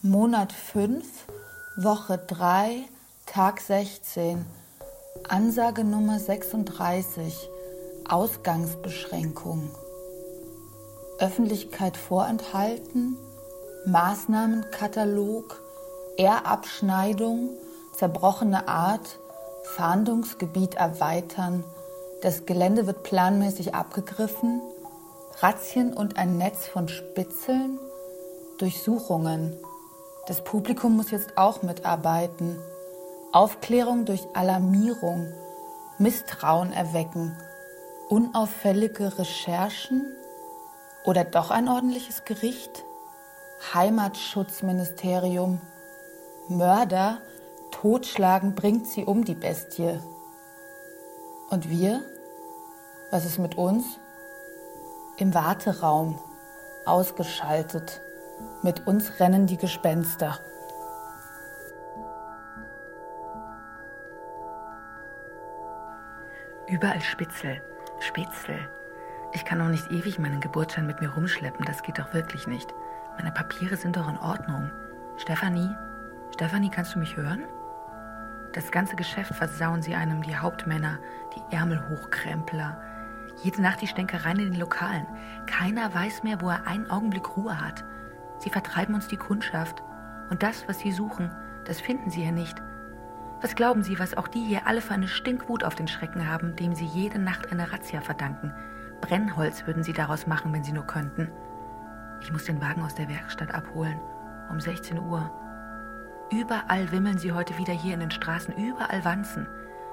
[0.00, 1.26] Monat 5,
[1.76, 2.88] Woche 3,
[3.26, 4.57] Tag 16.
[5.28, 7.50] Ansage Nummer 36.
[8.08, 9.70] Ausgangsbeschränkung.
[11.18, 13.18] Öffentlichkeit vorenthalten.
[13.84, 15.60] Maßnahmenkatalog.
[16.16, 17.50] Ehrabschneidung.
[17.92, 19.18] Zerbrochene Art.
[19.64, 21.62] Fahndungsgebiet erweitern.
[22.22, 24.62] Das Gelände wird planmäßig abgegriffen.
[25.40, 27.78] Razzien und ein Netz von Spitzeln.
[28.56, 29.58] Durchsuchungen.
[30.26, 32.58] Das Publikum muss jetzt auch mitarbeiten.
[33.32, 35.30] Aufklärung durch Alarmierung,
[35.98, 37.36] Misstrauen erwecken,
[38.08, 40.16] unauffällige Recherchen
[41.04, 42.84] oder doch ein ordentliches Gericht?
[43.74, 45.60] Heimatschutzministerium.
[46.48, 47.18] Mörder,
[47.70, 50.00] totschlagen bringt sie um, die Bestie.
[51.50, 52.00] Und wir?
[53.10, 53.84] Was ist mit uns?
[55.18, 56.18] Im Warteraum,
[56.86, 58.00] ausgeschaltet.
[58.62, 60.38] Mit uns rennen die Gespenster.
[66.68, 67.62] Überall Spitzel,
[67.98, 68.68] Spitzel.
[69.32, 72.74] Ich kann doch nicht ewig meinen Geburtsschein mit mir rumschleppen, das geht doch wirklich nicht.
[73.16, 74.70] Meine Papiere sind doch in Ordnung.
[75.16, 75.74] Stefanie?
[76.34, 77.44] Stefanie, kannst du mich hören?
[78.52, 80.98] Das ganze Geschäft versauen sie einem, die Hauptmänner,
[81.34, 82.78] die Ärmelhochkrempler.
[83.42, 85.06] Jede Nacht die Stänkereien in den Lokalen.
[85.46, 87.82] Keiner weiß mehr, wo er einen Augenblick Ruhe hat.
[88.40, 89.82] Sie vertreiben uns die Kundschaft.
[90.28, 92.60] Und das, was sie suchen, das finden sie hier nicht.
[93.40, 96.56] Was glauben Sie, was auch die hier alle für eine Stinkwut auf den Schrecken haben,
[96.56, 98.52] dem sie jede Nacht eine Razzia verdanken?
[99.00, 101.30] Brennholz würden sie daraus machen, wenn sie nur könnten.
[102.20, 104.00] Ich muss den Wagen aus der Werkstatt abholen.
[104.50, 105.30] Um 16 Uhr.
[106.32, 109.46] Überall wimmeln sie heute wieder hier in den Straßen, überall Wanzen.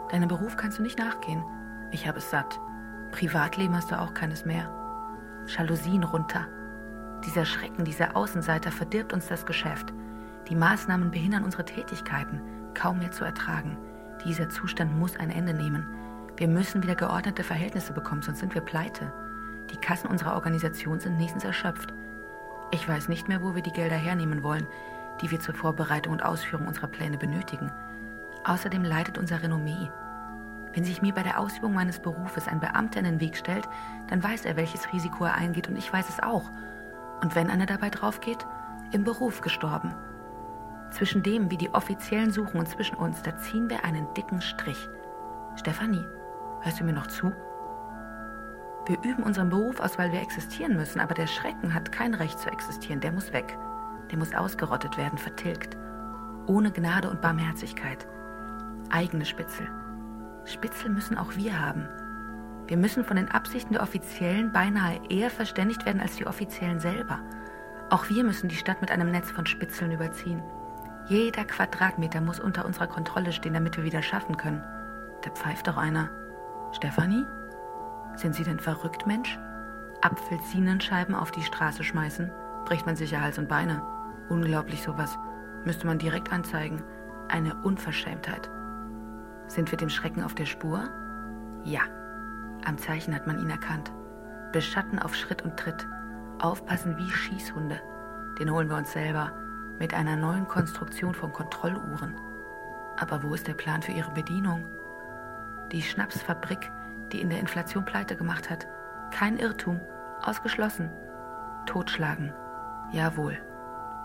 [0.10, 1.44] Deinem Beruf kannst du nicht nachgehen.
[1.92, 2.60] Ich habe es satt.
[3.12, 4.72] Privatleben hast du auch keines mehr.
[5.46, 6.48] Jalousien runter.
[7.26, 9.94] Dieser Schrecken, dieser Außenseiter verdirbt uns das Geschäft.
[10.50, 12.42] Die Maßnahmen behindern unsere Tätigkeiten,
[12.76, 13.78] kaum mehr zu ertragen.
[14.24, 15.88] Dieser Zustand muss ein Ende nehmen.
[16.38, 19.12] Wir müssen wieder geordnete Verhältnisse bekommen, sonst sind wir pleite.
[19.72, 21.94] Die Kassen unserer Organisation sind nächstens erschöpft.
[22.72, 24.68] Ich weiß nicht mehr, wo wir die Gelder hernehmen wollen,
[25.22, 27.72] die wir zur Vorbereitung und Ausführung unserer Pläne benötigen.
[28.44, 29.90] Außerdem leidet unser Renommee.
[30.74, 33.68] Wenn sich mir bei der Ausübung meines Berufes ein Beamter in den Weg stellt,
[34.08, 36.52] dann weiß er, welches Risiko er eingeht und ich weiß es auch.
[37.22, 38.46] Und wenn einer dabei drauf geht,
[38.92, 39.96] im Beruf gestorben.
[40.96, 44.88] Zwischen dem, wie die Offiziellen suchen und zwischen uns, da ziehen wir einen dicken Strich.
[45.58, 46.06] Stefanie,
[46.62, 47.34] hörst du mir noch zu?
[48.88, 52.40] Wir üben unseren Beruf aus, weil wir existieren müssen, aber der Schrecken hat kein Recht
[52.40, 53.02] zu existieren.
[53.02, 53.58] Der muss weg.
[54.10, 55.76] Der muss ausgerottet werden, vertilgt.
[56.48, 58.08] Ohne Gnade und Barmherzigkeit.
[58.90, 59.68] Eigene Spitzel.
[60.46, 61.90] Spitzel müssen auch wir haben.
[62.68, 67.20] Wir müssen von den Absichten der Offiziellen beinahe eher verständigt werden als die Offiziellen selber.
[67.90, 70.42] Auch wir müssen die Stadt mit einem Netz von Spitzeln überziehen.
[71.08, 74.64] Jeder Quadratmeter muss unter unserer Kontrolle stehen, damit wir wieder schaffen können.
[75.22, 76.10] Da pfeift doch einer.
[76.72, 77.26] Stefanie?
[78.16, 79.38] Sind Sie denn verrückt, Mensch?
[80.02, 82.32] Apfelsinenscheiben auf die Straße schmeißen?
[82.66, 83.84] Bricht man sich ja Hals und Beine.
[84.30, 85.18] Unglaublich sowas.
[85.64, 86.84] Müsste man direkt anzeigen.
[87.28, 88.50] Eine Unverschämtheit.
[89.48, 90.90] Sind wir dem Schrecken auf der Spur?
[91.64, 91.82] Ja.
[92.66, 93.92] Am Zeichen hat man ihn erkannt.
[94.52, 95.88] Beschatten auf Schritt und Tritt.
[96.40, 97.80] Aufpassen wie Schießhunde.
[98.40, 99.32] Den holen wir uns selber.
[99.80, 102.16] Mit einer neuen Konstruktion von Kontrolluhren.
[102.98, 104.64] Aber wo ist der Plan für ihre Bedienung?
[105.72, 106.72] Die Schnapsfabrik,
[107.12, 108.68] die in der Inflation pleite gemacht hat.
[109.12, 109.82] Kein Irrtum.
[110.22, 110.90] Ausgeschlossen.
[111.66, 112.34] Totschlagen.
[112.92, 113.38] Jawohl.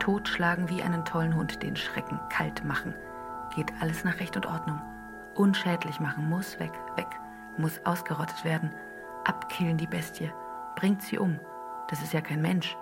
[0.01, 2.95] Totschlagen wie einen tollen Hund, den Schrecken kalt machen.
[3.55, 4.81] Geht alles nach Recht und Ordnung.
[5.35, 7.09] Unschädlich machen muss weg, weg
[7.57, 8.71] muss ausgerottet werden.
[9.25, 10.33] Abkillen die Bestie.
[10.77, 11.39] Bringt sie um.
[11.89, 12.77] Das ist ja kein Mensch.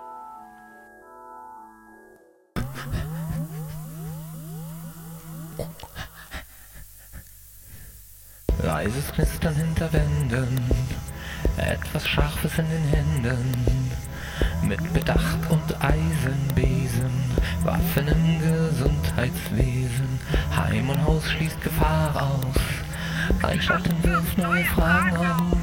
[8.63, 10.61] Leises Knistern hinter Wänden,
[11.57, 13.91] etwas Scharfes in den Händen.
[14.63, 17.11] Mit Bedacht und Eisenbesen,
[17.65, 20.21] Waffen im Gesundheitswesen.
[20.55, 23.43] Heim und Haus schließt Gefahr aus.
[23.43, 25.57] Ein Schatten wirft neue Fragen auf.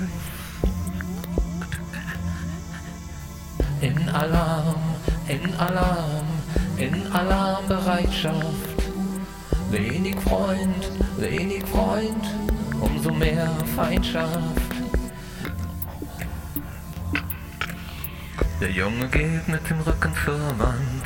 [3.82, 4.82] In Alarm,
[5.28, 6.35] in Alarm,
[6.78, 8.36] in Alarmbereitschaft.
[9.72, 12.26] Wenig Freund, wenig Freund,
[12.80, 14.62] umso mehr Feindschaft.
[18.62, 21.06] Der Junge geht mit dem Rücken zur Wand.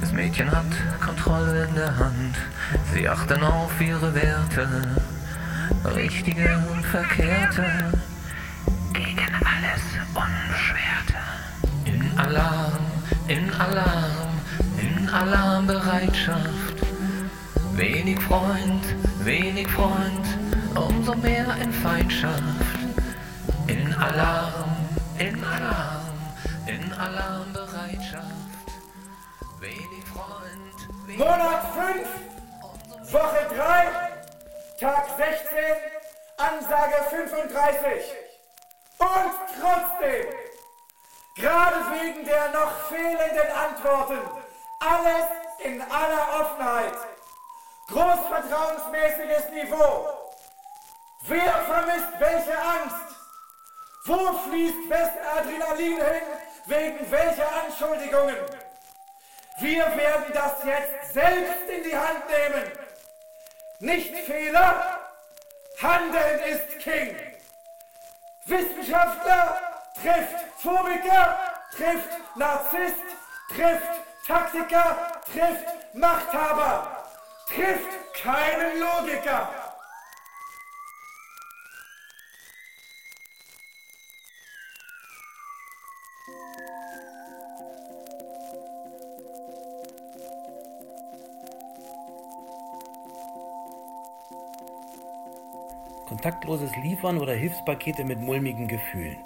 [0.00, 0.64] Das Mädchen hat
[1.04, 2.36] Kontrolle in der Hand.
[2.92, 4.66] Sie achten auf ihre Werte
[5.94, 7.64] richtige und verkehrte,
[8.92, 9.82] gegen alles
[10.14, 11.14] Unbeschwerte.
[11.84, 12.78] In Alarm,
[13.28, 14.25] in Alarm,
[15.08, 16.76] Alarmbereitschaft.
[17.74, 18.84] Wenig Freund,
[19.20, 20.26] wenig Freund,
[20.74, 22.42] umso mehr in Feindschaft.
[23.66, 24.76] In Alarm,
[25.18, 26.06] in Alarm,
[26.66, 28.24] in Alarmbereitschaft.
[29.60, 31.62] Wenig Freund, wenig Monat
[33.02, 34.06] 5, Woche 3,
[34.80, 35.58] Tag 16,
[36.38, 37.90] Ansage 35.
[38.98, 40.26] Und trotzdem,
[41.36, 44.35] gerade wegen der noch fehlenden Antworten,
[44.78, 45.26] alles
[45.58, 46.94] in aller Offenheit.
[47.88, 50.08] Großvertrauensmäßiges Niveau.
[51.22, 53.16] Wer vermisst welche Angst?
[54.04, 56.22] Wo fließt Westadrenalin hin
[56.66, 58.36] wegen welcher Anschuldigungen?
[59.58, 62.72] Wir werden das jetzt selbst in die Hand nehmen.
[63.80, 65.00] Nicht Fehler,
[65.80, 67.16] Handeln ist King.
[68.44, 69.60] Wissenschaftler
[70.00, 71.38] trifft Phobiker,
[71.76, 73.02] trifft Narzisst,
[73.48, 74.96] trifft Taktiker,
[75.32, 77.04] trifft Machthaber,
[77.46, 79.50] trifft keinen Logiker.
[96.08, 99.18] Kontaktloses Liefern oder Hilfspakete mit mulmigen Gefühlen.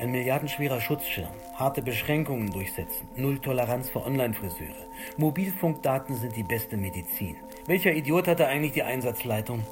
[0.00, 4.86] Ein milliardenschwerer Schutzschirm, harte Beschränkungen durchsetzen, Null Toleranz für Online-Friseure.
[5.18, 7.36] Mobilfunkdaten sind die beste Medizin.
[7.66, 9.62] Welcher Idiot hatte eigentlich die Einsatzleitung?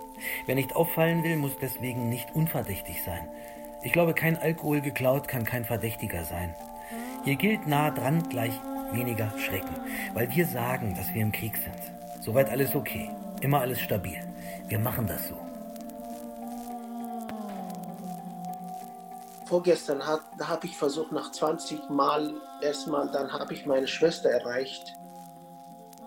[0.45, 3.27] Wer nicht auffallen will, muss deswegen nicht unverdächtig sein.
[3.83, 6.55] Ich glaube, kein Alkohol geklaut kann kein Verdächtiger sein.
[7.25, 8.53] Hier gilt nah dran gleich
[8.93, 9.77] weniger Schrecken,
[10.13, 12.23] weil wir sagen, dass wir im Krieg sind.
[12.23, 13.09] Soweit alles okay,
[13.41, 14.21] immer alles stabil.
[14.69, 15.48] Wir machen das so.
[19.49, 24.95] Vorgestern habe ich versucht, nach 20 Mal erstmal, dann habe ich meine Schwester erreicht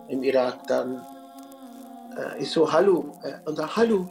[0.08, 0.68] im Irak.
[0.68, 1.06] Dann
[2.18, 4.08] äh, ich so, hallo, äh, und dann, hallo.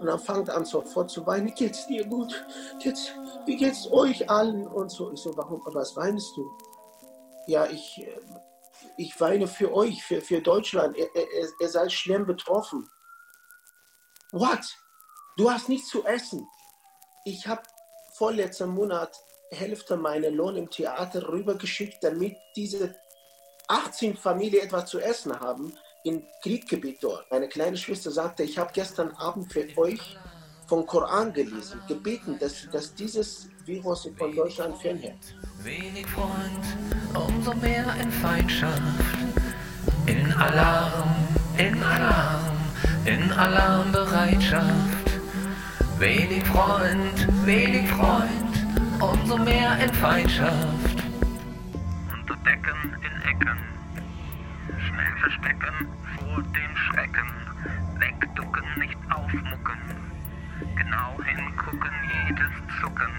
[0.00, 2.44] Und dann fängt an sofort zu weinen, geht's dir gut?
[2.80, 3.12] Jetzt,
[3.46, 4.66] wie geht's euch allen?
[4.66, 6.50] Und so, ich so, warum, was weinst du?
[7.46, 8.20] Ja, ich, äh,
[8.96, 10.96] ich weine für euch, für, für Deutschland.
[10.96, 12.88] Ihr, ihr, ihr seid schlimm betroffen.
[14.32, 14.76] What?
[15.36, 16.48] Du hast nichts zu essen.
[17.24, 17.62] Ich habe
[18.22, 19.18] vorletzten Monat
[19.50, 22.94] Hälfte meiner Lohn im Theater rübergeschickt, damit diese
[23.66, 25.72] 18 Familien etwas zu essen haben.
[26.04, 27.28] im Krieggebiet dort.
[27.32, 30.16] Meine kleine Schwester sagte, ich habe gestern Abend für euch
[30.68, 35.36] vom Koran gelesen, gebeten, dass, dass dieses Virus von Deutschland fernhält.
[35.58, 36.64] Wenig Freund,
[37.14, 38.82] umso mehr in Feindschaft.
[40.06, 41.10] In Alarm,
[41.58, 42.56] in Alarm,
[43.04, 45.01] in Alarmbereitschaft.
[46.02, 48.66] Wenig Freund, wenig Freund,
[49.00, 50.96] umso mehr in Feindschaft.
[52.12, 53.58] Unter Decken in Ecken,
[54.80, 55.86] schnell verstecken
[56.18, 57.30] vor dem Schrecken.
[58.00, 59.78] Wegducken, nicht aufmucken,
[60.74, 61.94] genau hingucken,
[62.26, 62.50] jedes
[62.80, 63.12] Zucken.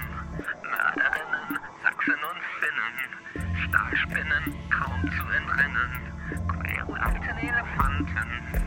[0.62, 5.92] Mörderinnen, Sachsen und Finnen, Stahlspinnen kaum zu entrinnen,
[6.50, 8.63] querlauften Elefanten,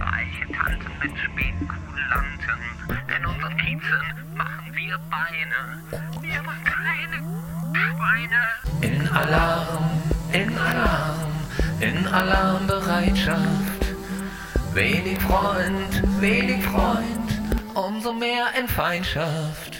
[0.00, 2.58] reiche Tanten mit Spätkulanten.
[2.88, 5.82] In unseren Kiezen machen wir Beine,
[6.22, 7.18] wir sind keine
[7.74, 8.40] Schweine.
[8.80, 9.90] In Alarm,
[10.32, 11.32] in Alarm,
[11.80, 13.78] in Alarmbereitschaft.
[14.74, 17.40] Wenig Freund, wenig Freund,
[17.74, 19.78] umso mehr in Feindschaft.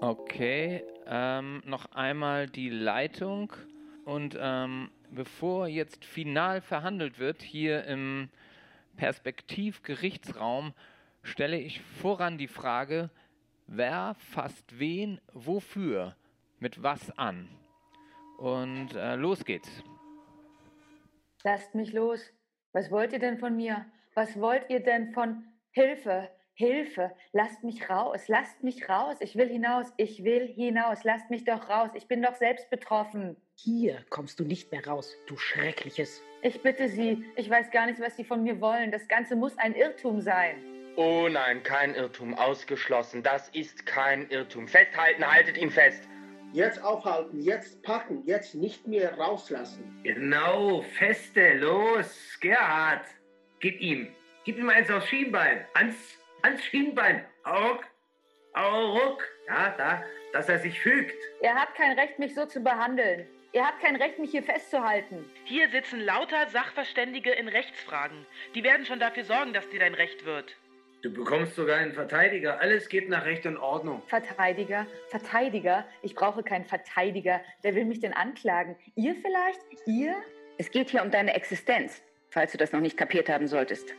[0.00, 3.52] Okay, ähm, noch einmal die Leitung.
[4.04, 8.28] Und ähm, bevor jetzt final verhandelt wird, hier im
[8.98, 10.74] Perspektivgerichtsraum,
[11.22, 13.10] stelle ich voran die Frage,
[13.66, 16.16] wer fasst wen wofür,
[16.58, 17.48] mit was an?
[18.38, 19.82] Und äh, los geht's.
[21.44, 22.32] Lasst mich los.
[22.72, 23.86] Was wollt ihr denn von mir?
[24.14, 26.28] Was wollt ihr denn von Hilfe?
[26.58, 29.18] Hilfe, lasst mich raus, lasst mich raus.
[29.20, 31.04] Ich will hinaus, ich will hinaus.
[31.04, 31.90] Lasst mich doch raus.
[31.94, 33.36] Ich bin doch selbst betroffen.
[33.54, 36.20] Hier kommst du nicht mehr raus, du Schreckliches.
[36.42, 38.90] Ich bitte Sie, ich weiß gar nicht, was Sie von mir wollen.
[38.90, 40.56] Das Ganze muss ein Irrtum sein.
[40.96, 43.22] Oh nein, kein Irrtum, ausgeschlossen.
[43.22, 44.66] Das ist kein Irrtum.
[44.66, 46.08] Festhalten, haltet ihn fest.
[46.52, 50.00] Jetzt aufhalten, jetzt packen, jetzt nicht mehr rauslassen.
[50.02, 53.04] Genau, feste, los, Gerhard.
[53.60, 54.08] Gib ihm,
[54.44, 57.24] gib ihm eins aufs Schienbein, ans, ans Schienbein.
[57.44, 57.84] Auck,
[58.52, 61.14] auck, ja, da, dass er sich fügt.
[61.42, 63.26] Ihr habt kein Recht, mich so zu behandeln.
[63.52, 65.24] Ihr habt kein Recht, mich hier festzuhalten.
[65.44, 68.26] Hier sitzen lauter Sachverständige in Rechtsfragen.
[68.54, 70.54] Die werden schon dafür sorgen, dass dir dein Recht wird.
[71.00, 72.60] Du bekommst sogar einen Verteidiger.
[72.60, 74.02] Alles geht nach Recht und Ordnung.
[74.08, 75.86] Verteidiger, Verteidiger.
[76.02, 77.40] Ich brauche keinen Verteidiger.
[77.62, 78.76] Wer will mich denn anklagen?
[78.96, 79.60] Ihr vielleicht?
[79.86, 80.16] Ihr?
[80.58, 83.94] Es geht hier um deine Existenz, falls du das noch nicht kapiert haben solltest.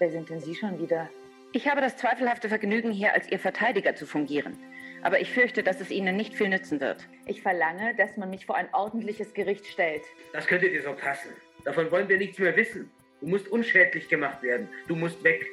[0.00, 1.08] Wer sind denn Sie schon wieder?
[1.52, 4.56] Ich habe das zweifelhafte Vergnügen, hier als Ihr Verteidiger zu fungieren.
[5.02, 7.08] Aber ich fürchte, dass es Ihnen nicht viel nützen wird.
[7.26, 10.02] Ich verlange, dass man mich vor ein ordentliches Gericht stellt.
[10.32, 11.30] Das könnte dir so passen.
[11.64, 12.88] Davon wollen wir nichts mehr wissen.
[13.20, 14.68] Du musst unschädlich gemacht werden.
[14.86, 15.44] Du musst weg.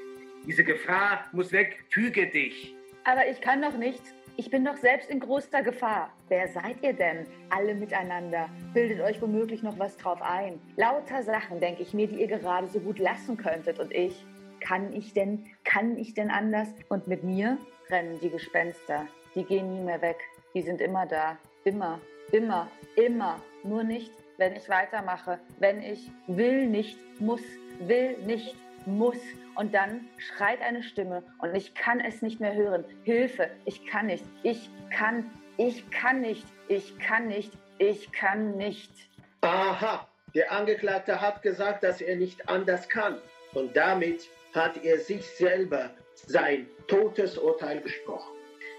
[0.46, 1.84] Diese Gefahr muss weg.
[1.90, 2.76] Füge dich.
[3.04, 4.14] Aber ich kann doch nichts.
[4.36, 6.14] Ich bin doch selbst in großer Gefahr.
[6.30, 7.26] Wer seid ihr denn?
[7.50, 8.50] Alle miteinander.
[8.72, 10.62] Bildet euch womöglich noch was drauf ein.
[10.76, 13.80] Lauter Sachen, denke ich mir, die ihr gerade so gut lassen könntet.
[13.80, 14.24] Und ich,
[14.60, 16.68] kann ich denn, kann ich denn anders?
[16.90, 17.58] Und mit mir
[17.90, 19.08] rennen die Gespenster.
[19.36, 20.18] Die gehen nie mehr weg.
[20.54, 21.38] Die sind immer da.
[21.64, 22.00] Immer,
[22.32, 23.42] immer, immer.
[23.64, 25.40] Nur nicht, wenn ich weitermache.
[25.60, 27.42] Wenn ich will nicht, muss,
[27.80, 28.56] will nicht,
[28.86, 29.18] muss.
[29.56, 32.86] Und dann schreit eine Stimme und ich kann es nicht mehr hören.
[33.04, 34.24] Hilfe, ich kann nicht.
[34.44, 36.46] Ich kann, ich kann nicht.
[36.68, 37.52] Ich kann nicht.
[37.80, 38.92] Ich kann nicht.
[39.42, 43.18] Aha, der Angeklagte hat gesagt, dass er nicht anders kann.
[43.54, 48.34] Und damit hat er sich selber sein Todesurteil gesprochen.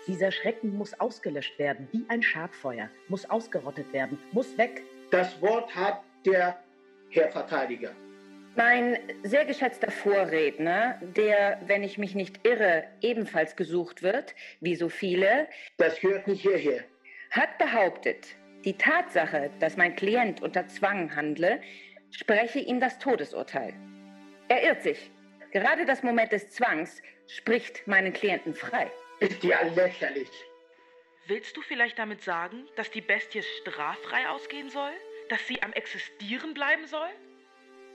[0.06, 4.82] Dieser Schrecken muss ausgelöscht werden, wie ein Schadfeuer, muss ausgerottet werden, muss weg.
[5.10, 6.58] Das Wort hat der
[7.10, 7.90] Herr Verteidiger.
[8.56, 14.88] Mein sehr geschätzter Vorredner, der, wenn ich mich nicht irre, ebenfalls gesucht wird, wie so
[14.88, 15.46] viele,
[15.76, 16.82] Das gehört nicht hierher.
[17.30, 18.26] hat behauptet,
[18.64, 21.60] die Tatsache, dass mein Klient unter Zwang handle,
[22.10, 23.74] spreche ihm das Todesurteil.
[24.48, 25.10] Er irrt sich.
[25.52, 28.90] Gerade das Moment des Zwangs spricht meinen Klienten frei.
[29.20, 30.30] Ist ja lächerlich.
[31.26, 34.92] Willst du vielleicht damit sagen, dass die Bestie straffrei ausgehen soll?
[35.28, 37.08] Dass sie am Existieren bleiben soll?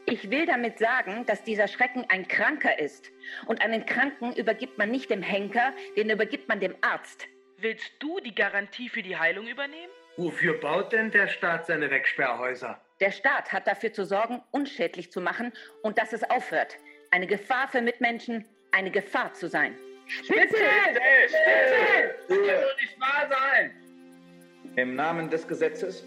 [0.06, 3.12] Ich will damit sagen, dass dieser Schrecken ein Kranker ist.
[3.46, 7.28] Und einen Kranken übergibt man nicht dem Henker, den übergibt man dem Arzt.
[7.58, 9.92] Willst du die Garantie für die Heilung übernehmen?
[10.18, 12.82] Wofür baut denn der Staat seine Wegsperrhäuser?
[13.00, 16.78] Der Staat hat dafür zu sorgen, unschädlich zu machen und dass es aufhört.
[17.14, 19.78] Eine Gefahr für Mitmenschen, eine Gefahr zu sein.
[20.08, 20.56] Spitze!
[21.28, 21.36] Spitze!
[22.28, 23.72] Das kann doch nicht wahr sein!
[24.78, 26.04] Im Namen des Gesetzes,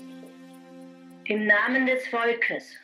[1.27, 2.77] Im Namen des Volkes.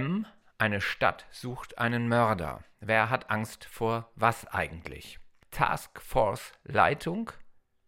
[0.00, 0.24] M.
[0.56, 2.64] Eine Stadt sucht einen Mörder.
[2.80, 5.18] Wer hat Angst vor was eigentlich?
[5.50, 7.30] Task Force Leitung,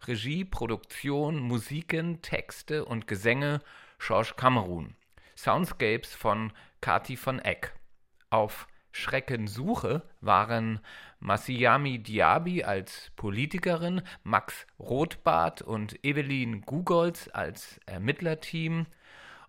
[0.06, 3.62] Regie, Produktion, Musiken, Texte und Gesänge
[3.98, 4.94] George Cameron.
[5.38, 6.52] Soundscapes von
[6.82, 7.72] Kati von Eck.
[8.28, 10.80] Auf Schreckensuche waren
[11.18, 18.84] Masiyami Diaby als Politikerin, Max Rothbart und Evelyn Gugolz als Ermittlerteam,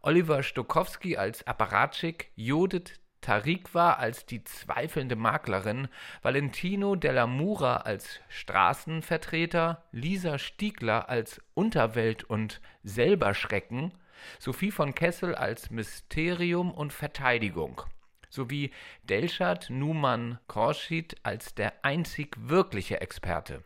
[0.06, 5.88] Oliver Stokowski als Apparatschik, Judith Tariqwa als die zweifelnde Maklerin,
[6.22, 13.93] Valentino Della Mura als Straßenvertreter, Lisa Stiegler als Unterwelt und Selberschrecken,
[14.39, 17.82] Sophie von Kessel als Mysterium und Verteidigung
[18.30, 18.72] sowie
[19.04, 23.64] Delschad Numan Khorshid als der einzig wirkliche Experte.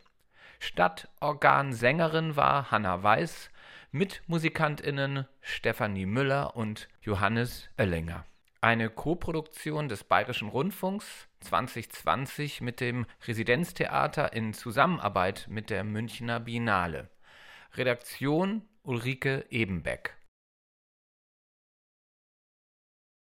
[0.60, 3.50] Stadtorgansängerin war Hanna Weiß,
[3.90, 8.26] Mitmusikantinnen Stefanie Müller und Johannes Oellinger.
[8.60, 17.08] Eine Koproduktion des Bayerischen Rundfunks 2020 mit dem Residenztheater in Zusammenarbeit mit der Münchner Biennale.
[17.76, 20.17] Redaktion Ulrike Ebenbeck